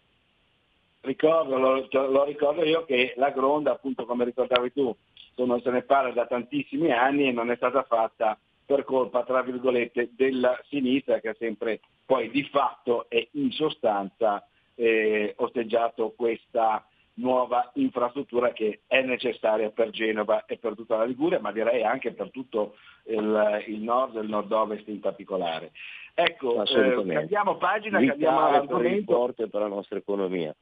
[1.02, 4.94] Ricordo, lo, lo ricordo io che la Gronda, appunto come ricordavi tu,
[5.36, 9.42] non se ne parla da tantissimi anni e non è stata fatta per colpa, tra
[9.42, 16.86] virgolette, della sinistra che ha sempre poi di fatto e in sostanza eh, osteggiato questa
[17.14, 22.12] nuova infrastruttura che è necessaria per Genova e per tutta la Liguria, ma direi anche
[22.12, 25.72] per tutto il, il nord e il nord-ovest in particolare.
[26.14, 29.12] Ecco, eh, cambiamo pagina, Vitale cambiamo argomento.
[29.12, 30.54] porto e per la nostra economia.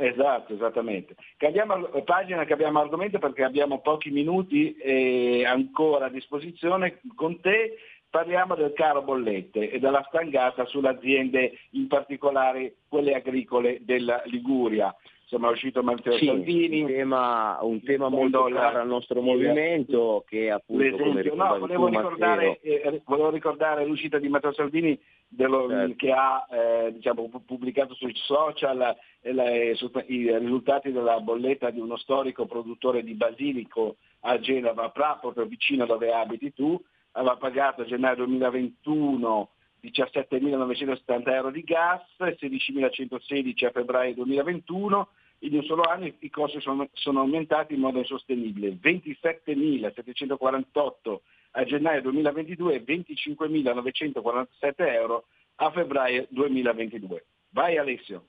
[0.00, 1.16] Esatto, esattamente.
[1.36, 7.78] Cambiamo ar- pagina, cambiamo argomento perché abbiamo pochi minuti eh, ancora a disposizione con te.
[8.08, 14.94] Parliamo del caro bollette e della stangata sulle aziende, in particolare quelle agricole della Liguria.
[15.30, 16.80] Insomma è uscito Matteo Sì, Salvini.
[16.80, 22.46] un tema, un tema molto caro al nostro movimento che appunto come no, volevo ricordare,
[22.46, 24.98] Matteo, eh, volevo ricordare l'uscita di Matteo Salvini
[25.28, 25.94] dello- Certo.
[25.96, 29.76] che ha eh, diciamo, pu- pubblicato sui social eh, eh,
[30.06, 35.84] i risultati della bolletta di uno storico produttore di basilico a Genova, Pra, proprio vicino
[35.84, 36.80] dove abiti tu,
[37.12, 39.50] aveva pagato a gennaio 2021
[39.80, 45.08] 17.970 euro di gas, 16.116 a febbraio 2021,
[45.40, 51.18] in un solo anno i costi sono, sono aumentati in modo insostenibile, 27.748
[51.52, 57.24] a gennaio 2022 e 25.947 euro a febbraio 2022.
[57.50, 58.24] Vai Alessio.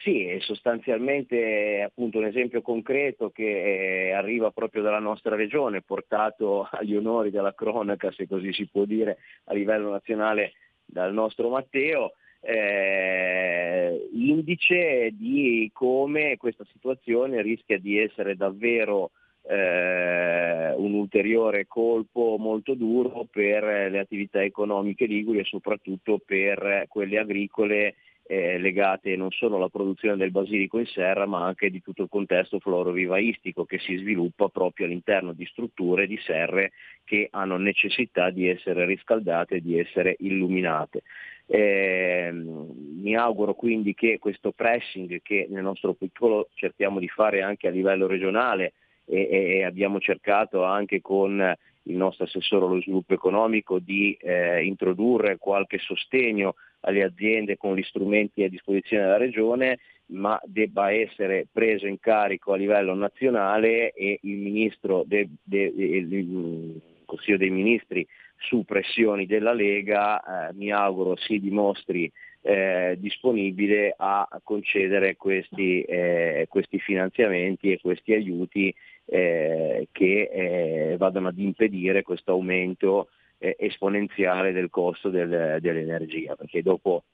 [0.00, 6.68] Sì, è sostanzialmente appunto un esempio concreto che eh, arriva proprio dalla nostra regione, portato
[6.70, 10.52] agli onori della cronaca, se così si può dire, a livello nazionale
[10.84, 19.10] dal nostro Matteo, eh, indice di come questa situazione rischia di essere davvero
[19.42, 27.18] eh, un ulteriore colpo molto duro per le attività economiche liguri e soprattutto per quelle
[27.18, 27.94] agricole
[28.30, 32.10] eh, legate non solo alla produzione del basilico in serra ma anche di tutto il
[32.10, 36.72] contesto florovivaistico che si sviluppa proprio all'interno di strutture di serre
[37.04, 41.04] che hanno necessità di essere riscaldate di essere illuminate.
[41.46, 47.66] Eh, mi auguro quindi che questo pressing che nel nostro piccolo cerchiamo di fare anche
[47.66, 48.74] a livello regionale
[49.06, 55.38] e, e abbiamo cercato anche con il nostro assessore allo sviluppo economico di eh, introdurre
[55.38, 61.86] qualche sostegno alle aziende con gli strumenti a disposizione della regione, ma debba essere preso
[61.86, 68.06] in carico a livello nazionale e il ministro de- de- il- il Consiglio dei Ministri
[68.36, 72.10] su pressioni della Lega eh, mi auguro si dimostri
[72.42, 78.72] eh, disponibile a concedere questi, eh, questi finanziamenti e questi aiuti
[79.06, 83.08] eh, che eh, vadano ad impedire questo aumento
[83.38, 87.04] eh, esponenziale del costo del- dell'energia, perché dopo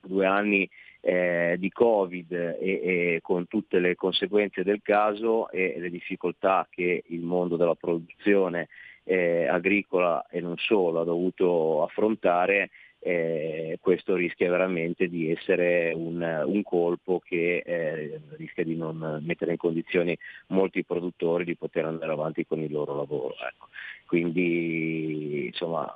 [0.00, 0.68] due anni
[1.02, 7.04] eh, di Covid e, e con tutte le conseguenze del caso e le difficoltà che
[7.06, 8.68] il mondo della produzione
[9.04, 12.70] eh, agricola e non solo ha dovuto affrontare,
[13.02, 19.52] eh, questo rischia veramente di essere un, un colpo che eh, rischia di non mettere
[19.52, 20.16] in condizioni
[20.48, 23.34] molti produttori di poter andare avanti con il loro lavoro.
[23.34, 23.68] ecco.
[24.06, 25.94] Quindi insomma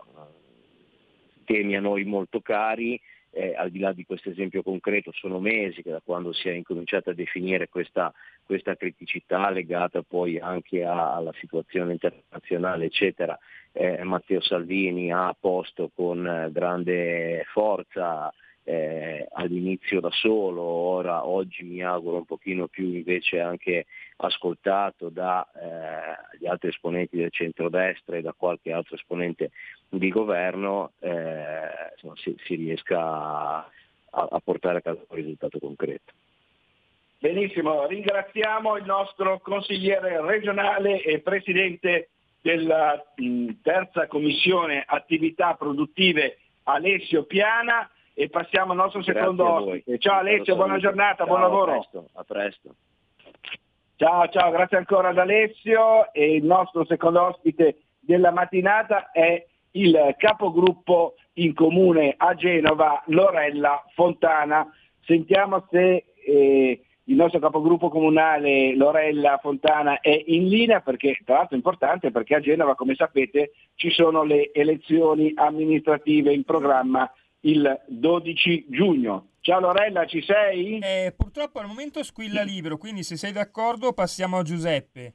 [1.45, 2.99] temi a noi molto cari,
[3.35, 6.53] eh, al di là di questo esempio concreto sono mesi che da quando si è
[6.53, 8.13] incominciata a definire questa,
[8.45, 13.39] questa criticità legata poi anche a- alla situazione internazionale eccetera,
[13.73, 18.33] eh, Matteo Salvini ha posto con eh, grande forza
[18.65, 23.87] eh, all'inizio da solo, ora oggi mi auguro un pochino più invece anche
[24.17, 29.51] ascoltato dagli altri esponenti del centrodestra e da qualche altro esponente
[29.89, 33.69] di governo, eh, insomma, si, si riesca a,
[34.11, 36.13] a portare a casa un risultato concreto.
[37.19, 42.09] Benissimo, ringraziamo il nostro consigliere regionale e presidente
[42.41, 43.03] della
[43.63, 49.99] terza commissione attività produttive Alessio Piana e passiamo al nostro secondo ospite.
[49.99, 51.73] Ciao Alessio, buona giornata, Ciao, buon lavoro.
[51.73, 52.09] A presto.
[52.13, 52.75] A presto.
[53.97, 60.15] Ciao, ciao, grazie ancora ad Alessio e il nostro secondo ospite della mattinata è il
[60.17, 64.69] capogruppo in comune a Genova, Lorella Fontana.
[65.01, 71.55] Sentiamo se eh, il nostro capogruppo comunale Lorella Fontana è in linea perché tra l'altro
[71.55, 77.11] è importante perché a Genova come sapete ci sono le elezioni amministrative in programma
[77.45, 79.29] il 12 giugno.
[79.41, 80.79] Ciao Lorella, ci sei?
[80.79, 85.15] Eh, purtroppo al momento squilla libero, quindi se sei d'accordo passiamo a Giuseppe.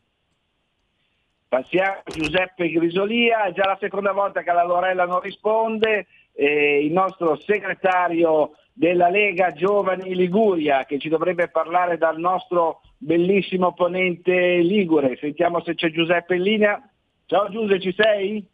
[1.47, 6.85] Passiamo a Giuseppe Grisolia, è già la seconda volta che la Lorella non risponde, eh,
[6.85, 14.59] il nostro segretario della Lega Giovani Liguria che ci dovrebbe parlare dal nostro bellissimo opponente
[14.59, 15.17] Ligure.
[15.19, 16.89] Sentiamo se c'è Giuseppe in linea.
[17.25, 18.45] Ciao Giuseppe, ci sei?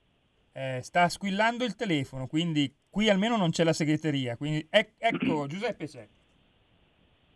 [0.53, 4.37] Eh, sta squillando il telefono, quindi qui almeno non c'è la segreteria.
[4.37, 6.07] Quindi ec- ecco, Giuseppe c'è.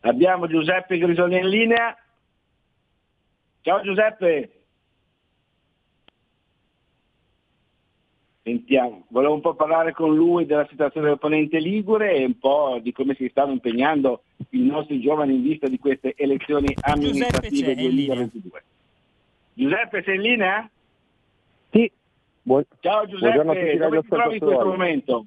[0.02, 1.98] Abbiamo Giuseppe Grisolia in linea.
[3.60, 4.52] Ciao Giuseppe.
[8.42, 12.94] Sentiamo, volevo un po' parlare con lui della situazione dell'opponente Ligure e un po' di
[12.94, 18.16] come si stanno impegnando i nostri giovani in vista di queste elezioni amministrative linea.
[18.16, 18.64] 2022.
[19.56, 20.70] Giuseppe, sei in linea?
[21.72, 21.92] Sì.
[22.44, 25.26] Buon- Ciao Giuseppe, dove ti trovi in questo momento?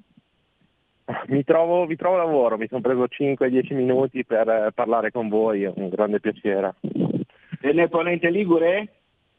[1.27, 5.63] Mi trovo, vi trovo lavoro, mi sono preso 5-10 minuti per eh, parlare con voi,
[5.63, 6.75] è un grande piacere.
[7.59, 8.87] Sei l'opponente Ligure?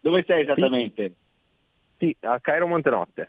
[0.00, 1.14] Dove sei esattamente?
[1.98, 3.28] Sì, a Cairo Montenotte.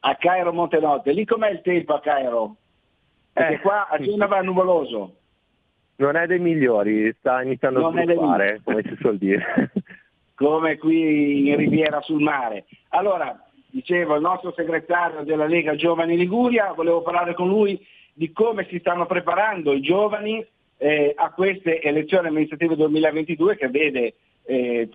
[0.00, 1.12] A Cairo Montenotte.
[1.12, 2.56] Lì com'è il tempo a Cairo?
[3.32, 5.14] Perché Eh, qua a Genova è nuvoloso.
[5.96, 9.72] Non è dei migliori, sta iniziando Non a sbuffare, come si suol dire.
[10.36, 12.66] come qui in Riviera sul Mare.
[12.90, 13.36] Allora,
[13.70, 17.78] dicevo, il nostro segretario della Lega Giovani Liguria, volevo parlare con lui
[18.12, 20.44] di come si stanno preparando i giovani
[20.78, 24.14] eh, a queste elezioni amministrative 2022 che vede
[24.44, 24.88] eh,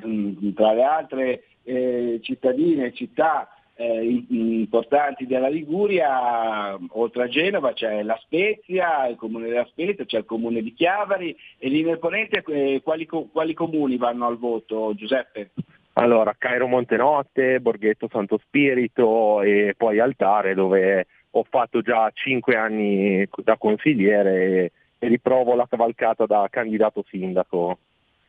[0.56, 8.04] tra le altre eh, cittadine e città eh, importanti della Liguria, oltre a Genova c'è
[8.04, 12.44] La Spezia, il comune della Spezia, c'è il comune di Chiavari e lì nel Ponente
[12.48, 15.52] eh, quali, quali comuni vanno al voto, Giuseppe?
[15.94, 23.28] Allora, Cairo Montenotte, Borghetto Santo Spirito e poi Altare dove ho fatto già 5 anni
[23.44, 27.78] da consigliere e, riprovo la cavalcata da candidato sindaco.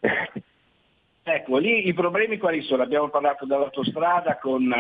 [1.27, 2.83] Ecco, lì i problemi quali sono?
[2.83, 4.71] Abbiamo parlato dell'autostrada con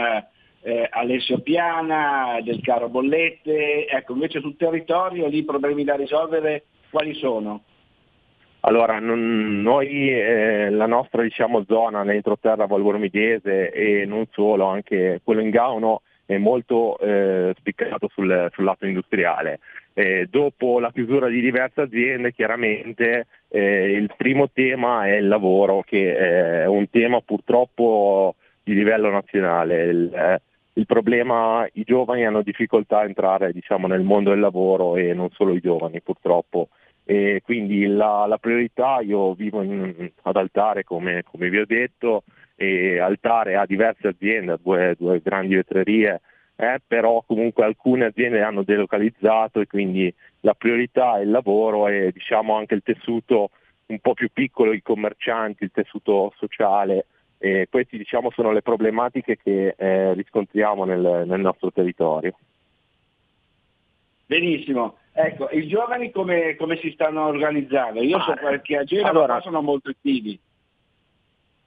[0.60, 6.64] eh, Alessio Piana, del caro bollette, ecco, invece sul territorio lì i problemi da risolvere
[6.90, 7.62] quali sono?
[8.66, 15.42] Allora, non- noi, eh, la nostra diciamo, zona nell'entroterra Valbormidese e non solo, anche quello
[15.42, 19.60] in Gauno è molto eh, spiccato sul, sul lato industriale.
[19.92, 25.82] Eh, dopo la chiusura di diverse aziende, chiaramente eh, il primo tema è il lavoro,
[25.84, 29.82] che è un tema purtroppo di livello nazionale.
[29.84, 30.40] Il, eh,
[30.76, 35.28] il problema, i giovani hanno difficoltà a entrare diciamo, nel mondo del lavoro e non
[35.32, 36.68] solo i giovani purtroppo.
[37.04, 42.24] E quindi la, la priorità, io vivo in- ad Altare come, come vi ho detto,
[42.56, 46.20] e Altare ha diverse aziende, due, due grandi vetrerie,
[46.56, 52.10] eh, però comunque alcune aziende hanno delocalizzato e quindi la priorità è il lavoro e
[52.12, 53.50] diciamo anche il tessuto
[53.86, 57.06] un po' più piccolo, i commercianti, il tessuto sociale.
[57.38, 62.34] E queste diciamo sono le problematiche che eh, riscontriamo nel, nel nostro territorio.
[64.26, 68.02] Benissimo, ecco, i giovani come, come si stanno organizzando?
[68.02, 70.38] Io so che a Genova allora- sono molto attivi.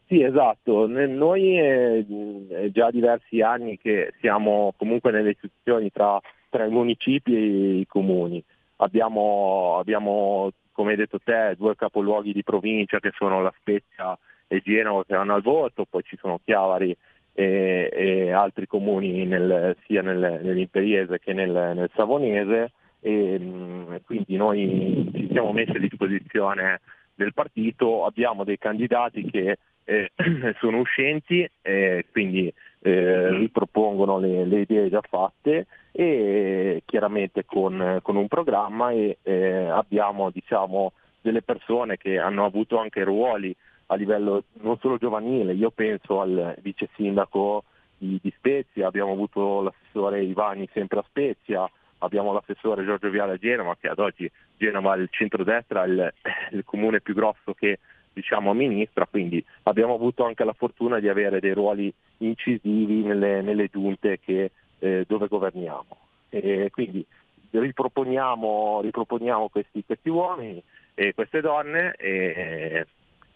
[0.08, 0.88] Sì, esatto.
[0.88, 2.06] Noi è,
[2.48, 6.18] è già diversi anni che siamo comunque nelle istituzioni tra,
[6.50, 8.42] tra i municipi e i comuni.
[8.78, 14.18] Abbiamo, abbiamo, come hai detto te, due capoluoghi di provincia che sono La Spezia
[14.48, 16.96] e Genova che vanno al voto, poi ci sono Chiavari
[17.34, 24.36] e, e altri comuni nel- sia nel- nell'imperiese che nel, nel savonese e mh, quindi
[24.36, 26.82] noi ci siamo messi a disposizione
[27.14, 30.12] del partito, abbiamo dei candidati che eh,
[30.60, 38.16] sono uscenti, eh, quindi eh, ripropongono le, le idee già fatte e chiaramente con, con
[38.16, 43.56] un programma e eh, abbiamo diciamo, delle persone che hanno avuto anche ruoli
[43.88, 47.64] a livello non solo giovanile, io penso al vice sindaco
[47.98, 51.70] di, di Spezia, abbiamo avuto l'assessore Ivani sempre a Spezia,
[52.00, 56.14] abbiamo l'assessore Giorgio Viale a Genova che ad oggi Genova è il centrodestra, il,
[56.52, 57.80] il comune più grosso che
[58.18, 63.70] diciamo amministra, quindi abbiamo avuto anche la fortuna di avere dei ruoli incisivi nelle, nelle
[63.72, 65.98] giunte che, eh, dove governiamo.
[66.30, 67.06] E quindi
[67.52, 70.62] riproponiamo, riproponiamo questi, questi uomini
[70.96, 72.88] e queste donne e,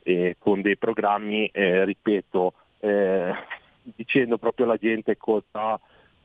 [0.01, 3.33] e con dei programmi, eh, ripeto, eh,
[3.83, 5.79] dicendo proprio alla gente cosa,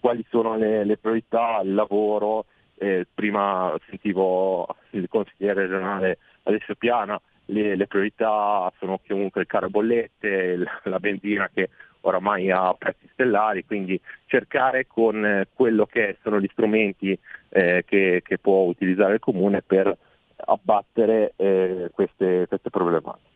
[0.07, 2.45] quali sono le, le priorità, il lavoro.
[2.79, 9.69] Eh, prima sentivo il consigliere regionale Alessio Piana, le, le priorità sono comunque il caro
[9.69, 11.71] bollette, la, benzina che
[12.03, 17.19] oramai ha prezzi stellari, quindi cercare con eh, quello che sono gli strumenti
[17.49, 19.97] eh, che, che può utilizzare il comune per
[20.37, 23.36] abbattere eh, queste, queste problematiche.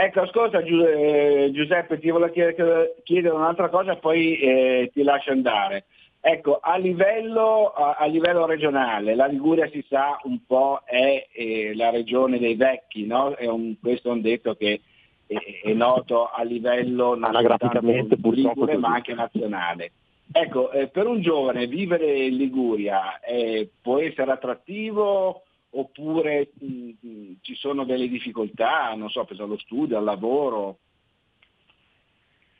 [0.00, 5.86] Ecco, ascolta eh, Giuseppe, ti volevo chiedere, un'altra cosa, poi eh, ti lascio andare.
[6.20, 11.72] Ecco, a livello, a, a livello regionale, la Liguria si sa un po' è eh,
[11.74, 13.34] la regione dei vecchi, no?
[13.34, 14.80] È un- questo è un detto che
[15.26, 15.34] è,
[15.64, 19.90] è noto a livello Anagraficamente, purtroppo, ligure, ma anche nazionale.
[20.30, 27.36] Ecco, eh, per un giovane vivere in Liguria eh, può essere attrattivo oppure mh, mh,
[27.42, 30.78] ci sono delle difficoltà, non so, penso allo studio, al lavoro?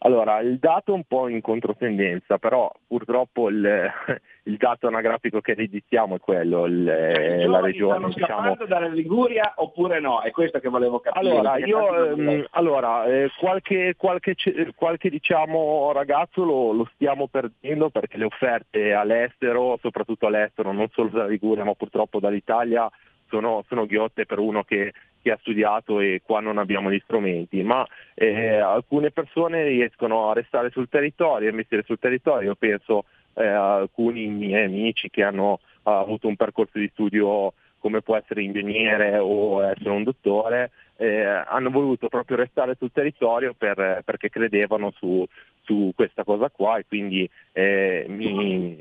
[0.00, 3.90] Allora, il dato è un po' in controtendenza, però purtroppo il,
[4.44, 8.86] il dato anagrafico che ereditiamo è quello, il- I la regione stanno diciamo, scappando dalla
[8.86, 10.20] Liguria oppure no?
[10.20, 11.28] È questo che volevo capire.
[11.28, 14.36] Allora, io, ehm, allora eh, qualche, qualche,
[14.76, 21.08] qualche, diciamo, ragazzo lo, lo stiamo perdendo perché le offerte all'estero, soprattutto all'estero, non solo
[21.08, 22.88] dalla Liguria ma purtroppo dall'Italia,
[23.28, 24.92] sono, sono ghiotte per uno che,
[25.22, 30.34] che ha studiato e qua non abbiamo gli strumenti, ma eh, alcune persone riescono a
[30.34, 33.04] restare sul territorio, a investire sul territorio, io penso
[33.34, 38.42] eh, alcuni miei amici che hanno ha avuto un percorso di studio come può essere
[38.42, 44.90] ingegnere o essere un dottore, eh, hanno voluto proprio restare sul territorio per- perché credevano
[44.96, 45.24] su,
[45.62, 48.76] su questa cosa qua e quindi eh, mi-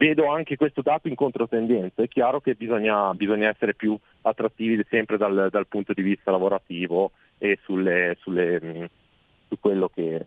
[0.00, 2.02] vedo anche questo dato in controtendenza.
[2.02, 7.10] È chiaro che bisogna, bisogna essere più attrattivi sempre dal, dal punto di vista lavorativo
[7.36, 8.88] e sulle- sulle, mh,
[9.48, 10.22] su quello che,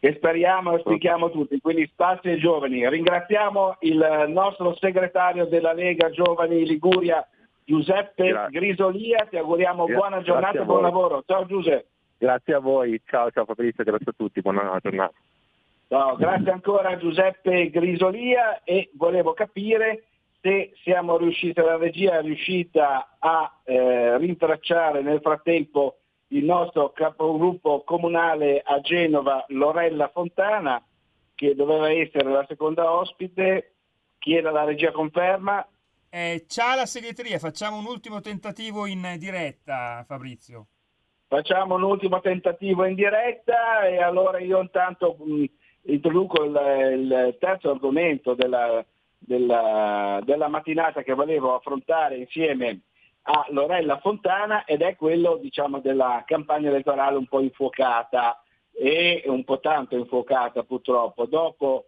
[0.00, 2.88] che speriamo e auspichiamo tutti, quindi spazio ai giovani.
[2.88, 7.24] Ringraziamo il nostro segretario della Lega Giovani Liguria,
[7.64, 11.22] Giuseppe Gra- Grisolia, ti auguriamo Gra- buona giornata grazie e buon lavoro.
[11.24, 11.86] Ciao Giuseppe.
[12.18, 15.12] Grazie a voi, ciao ciao Fabrizio, grazie a tutti, buona giornata.
[15.92, 20.04] No, grazie ancora a Giuseppe Grisolia e volevo capire
[20.40, 25.98] se siamo riusciti, la regia è riuscita a eh, rintracciare nel frattempo
[26.28, 30.82] il nostro capogruppo comunale a Genova, Lorella Fontana,
[31.34, 33.74] che doveva essere la seconda ospite.
[34.16, 35.62] Chiede la regia conferma.
[36.08, 40.68] Eh, c'ha la segreteria, facciamo un ultimo tentativo in diretta, Fabrizio.
[41.28, 45.44] Facciamo un ultimo tentativo in diretta e allora io intanto mh,
[45.84, 48.84] introduco il, il terzo argomento della,
[49.18, 52.80] della- della mattinata che volevo affrontare insieme
[53.22, 58.42] a Lorella Fontana ed è quello diciamo, della campagna elettorale un po' infuocata
[58.72, 61.26] e un po' tanto infuocata purtroppo.
[61.26, 61.86] Dopo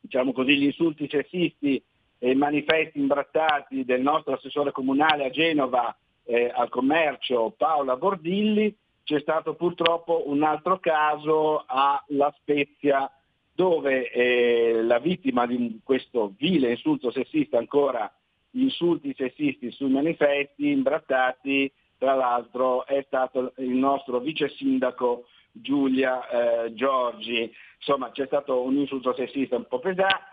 [0.00, 1.82] diciamo così, gli insulti sessisti
[2.18, 5.94] e i manifesti imbrattati del nostro assessore comunale a Genova
[6.24, 8.74] eh, al commercio Paola Bordilli,
[9.06, 13.08] c'è stato purtroppo un altro caso a La Spezia
[13.54, 18.12] dove eh, la vittima di questo vile insulto sessista ancora
[18.50, 26.64] gli insulti sessisti sui manifesti imbrattati, tra l'altro è stato il nostro vice sindaco Giulia
[26.64, 27.48] eh, Giorgi.
[27.76, 30.30] Insomma c'è stato un insulto sessista un po' pesante,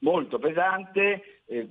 [0.00, 1.66] molto pesante, eh,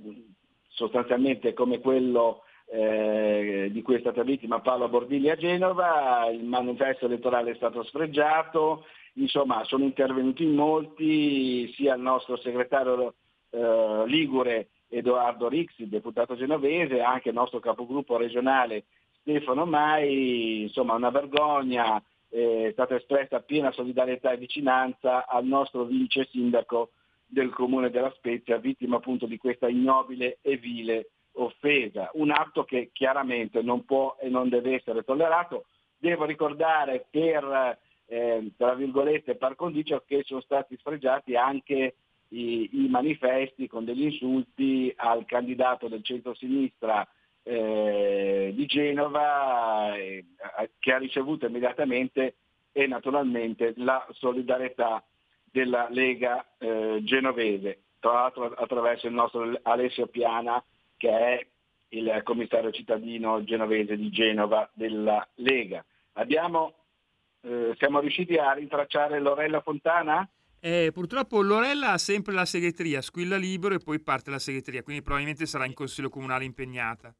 [0.70, 2.42] sostanzialmente come quello
[2.72, 7.82] eh, di cui è stata vittima Paolo Bordilli a Genova, il manifesto elettorale è stato
[7.82, 8.84] sfregiato,
[9.14, 13.14] insomma sono intervenuti in molti, sia il nostro segretario
[13.50, 18.84] eh, Ligure Edoardo Rixi, deputato genovese, anche il nostro capogruppo regionale
[19.20, 25.84] Stefano Mai, insomma una vergogna, eh, è stata espressa piena solidarietà e vicinanza al nostro
[25.84, 26.90] vice sindaco
[27.26, 32.90] del comune della Spezia, vittima appunto di questa ignobile e vile offesa, un atto che
[32.92, 35.66] chiaramente non può e non deve essere tollerato.
[35.96, 41.94] Devo ricordare per, eh, tra virgolette, par condicio che sono stati sfregiati anche
[42.28, 47.06] i, i manifesti con degli insulti al candidato del centro-sinistra
[47.42, 50.24] eh, di Genova eh,
[50.78, 52.34] che ha ricevuto immediatamente
[52.72, 55.02] e naturalmente la solidarietà
[55.50, 60.62] della Lega eh, genovese, tra l'altro attraverso il nostro Alessio Piana
[61.00, 61.46] che è
[61.88, 65.82] il commissario cittadino genovese di Genova della Lega.
[66.12, 66.74] Abbiamo,
[67.40, 70.28] eh, siamo riusciti a rintracciare Lorella Fontana?
[70.60, 75.02] Eh, purtroppo Lorella ha sempre la segreteria, squilla libero e poi parte la segreteria, quindi
[75.02, 77.14] probabilmente sarà in consiglio comunale impegnata.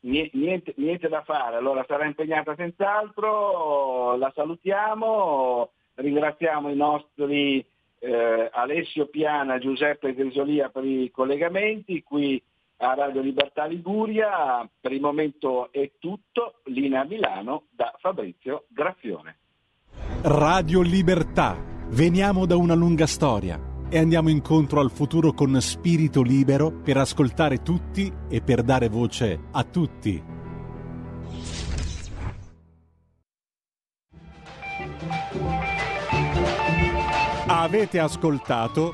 [0.00, 7.66] Niente, niente, da fare, allora sarà impegnata senz'altro, la salutiamo, ringraziamo i nostri
[7.98, 12.40] eh, Alessio Piana, Giuseppe Grisolia per i collegamenti, qui
[12.78, 14.68] a Radio Libertà Liguria.
[14.80, 16.60] Per il momento è tutto.
[16.64, 19.38] Linea Milano da Fabrizio Graffione.
[20.22, 21.56] Radio Libertà.
[21.90, 23.58] Veniamo da una lunga storia
[23.90, 29.40] e andiamo incontro al futuro con spirito libero per ascoltare tutti e per dare voce
[29.50, 30.22] a tutti.
[37.50, 38.92] Avete ascoltato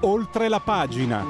[0.00, 1.24] oltre la pagina.